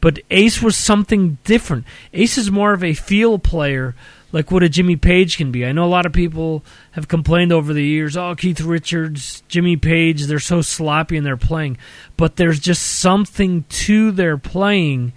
[0.00, 1.84] But Ace was something different.
[2.14, 3.94] Ace is more of a feel player,
[4.32, 5.66] like what a Jimmy Page can be.
[5.66, 9.76] I know a lot of people have complained over the years, oh, Keith Richards, Jimmy
[9.76, 11.76] Page, they're so sloppy in their playing.
[12.16, 15.12] But there's just something to their playing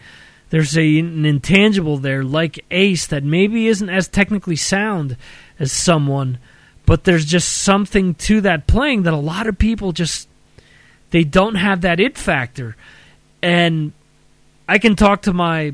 [0.53, 5.17] there's a, an intangible there like Ace that maybe isn't as technically sound
[5.57, 6.37] as someone,
[6.85, 10.29] but there's just something to that playing that a lot of people just
[11.09, 12.75] they don't have that it factor.
[13.41, 13.93] And
[14.69, 15.73] I can talk to my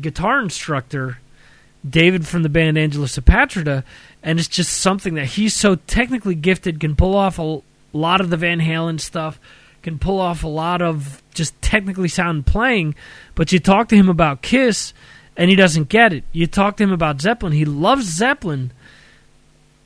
[0.00, 1.18] guitar instructor,
[1.88, 3.84] David from the band Angelus Apatrida,
[4.24, 7.62] and it's just something that he's so technically gifted, can pull off a
[7.92, 9.38] lot of the Van Halen stuff,
[9.86, 12.96] can pull off a lot of just technically sound playing,
[13.36, 14.92] but you talk to him about Kiss
[15.36, 16.24] and he doesn't get it.
[16.32, 18.72] You talk to him about Zeppelin, he loves Zeppelin.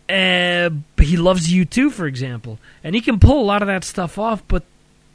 [0.08, 4.18] Uh, he loves U2, for example, and he can pull a lot of that stuff
[4.18, 4.42] off.
[4.48, 4.64] But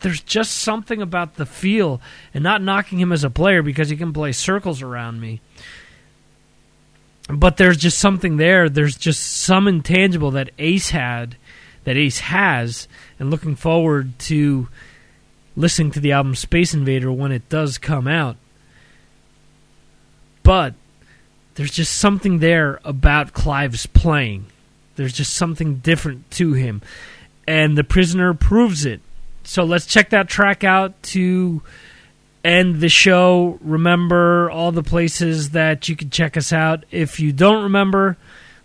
[0.02, 2.00] there's just something about the feel,
[2.34, 5.42] and not knocking him as a player because he can play circles around me.
[7.28, 8.70] But there's just something there.
[8.70, 11.36] There's just some intangible that Ace had,
[11.86, 12.88] that Ace has,
[13.18, 14.68] and looking forward to
[15.56, 18.36] listening to the album Space Invader when it does come out.
[20.44, 20.76] But
[21.56, 24.48] there's just something there about Clive's playing.
[24.96, 26.82] There's just something different to him.
[27.48, 29.02] And The Prisoner proves it.
[29.44, 31.62] So let's check that track out to
[32.44, 33.58] end the show.
[33.62, 36.84] Remember all the places that you can check us out.
[36.92, 38.18] If you don't remember,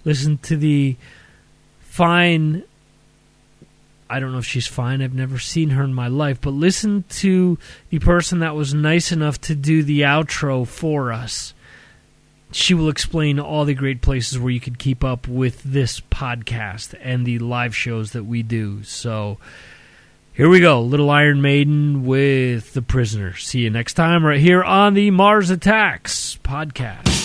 [0.04, 0.96] listen to the
[1.80, 2.64] fine.
[4.10, 5.00] I don't know if she's fine.
[5.00, 7.58] I've never seen her in my life, but listen to
[7.90, 11.54] the person that was nice enough to do the outro for us
[12.52, 16.94] she will explain all the great places where you can keep up with this podcast
[17.00, 18.82] and the live shows that we do.
[18.82, 19.38] So
[20.32, 20.82] here we go.
[20.82, 23.36] Little Iron Maiden with The Prisoner.
[23.36, 27.19] See you next time right here on the Mars Attacks podcast.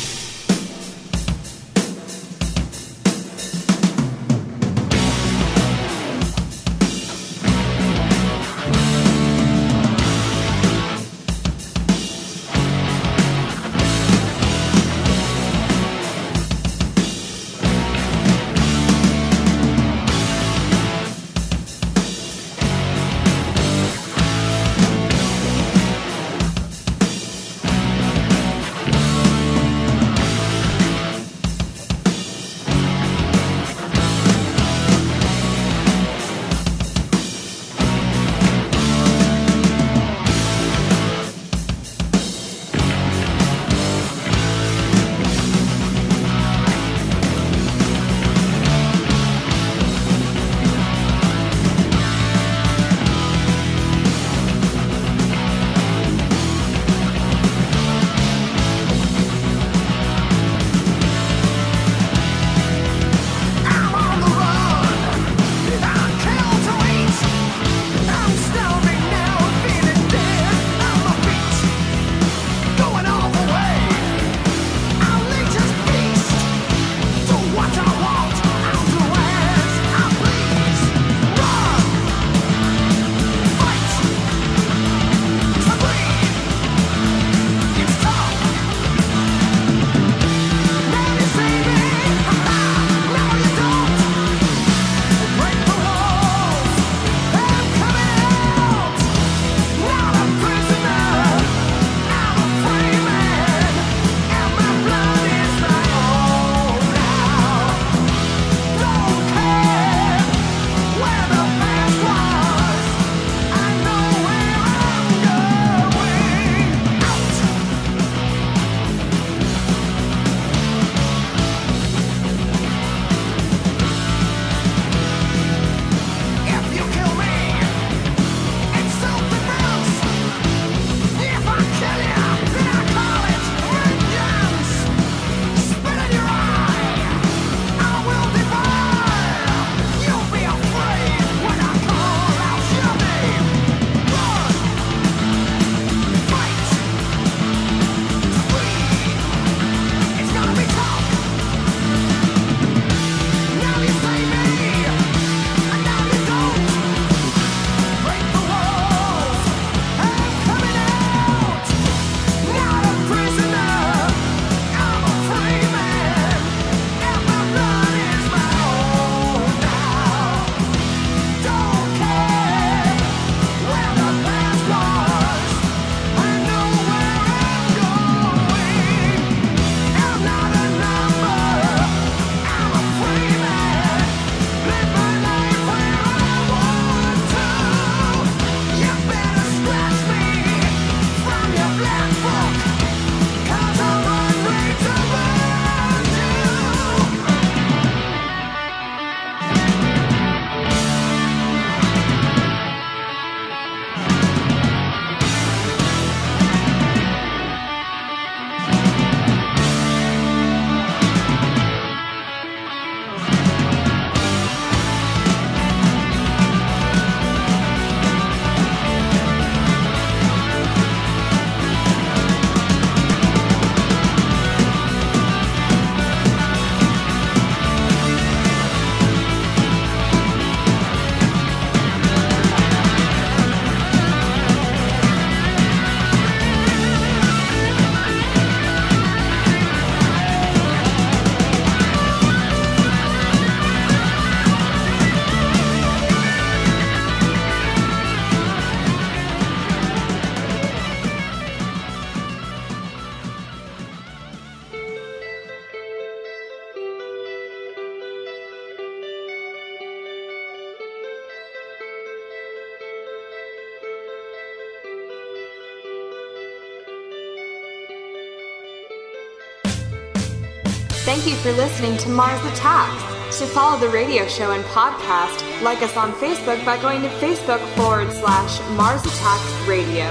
[271.65, 273.03] Listening to Mars Attacks.
[273.39, 277.59] To follow the radio show and podcast, like us on Facebook by going to Facebook
[277.75, 280.05] forward slash Mars Attacks Radio.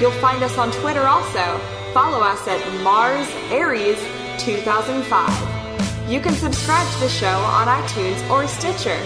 [0.00, 1.58] You'll find us on Twitter also.
[1.92, 3.98] Follow us at Mars Aries
[4.38, 6.08] 2005.
[6.08, 9.00] You can subscribe to the show on iTunes or Stitcher,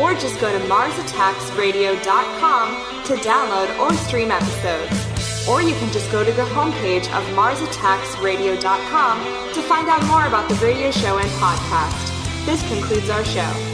[0.00, 5.01] or just go to MarsAttacksRadio.com to download or stream episodes.
[5.48, 10.48] Or you can just go to the homepage of MarsAttacksRadio.com to find out more about
[10.48, 12.10] the radio show and podcast.
[12.46, 13.71] This concludes our show.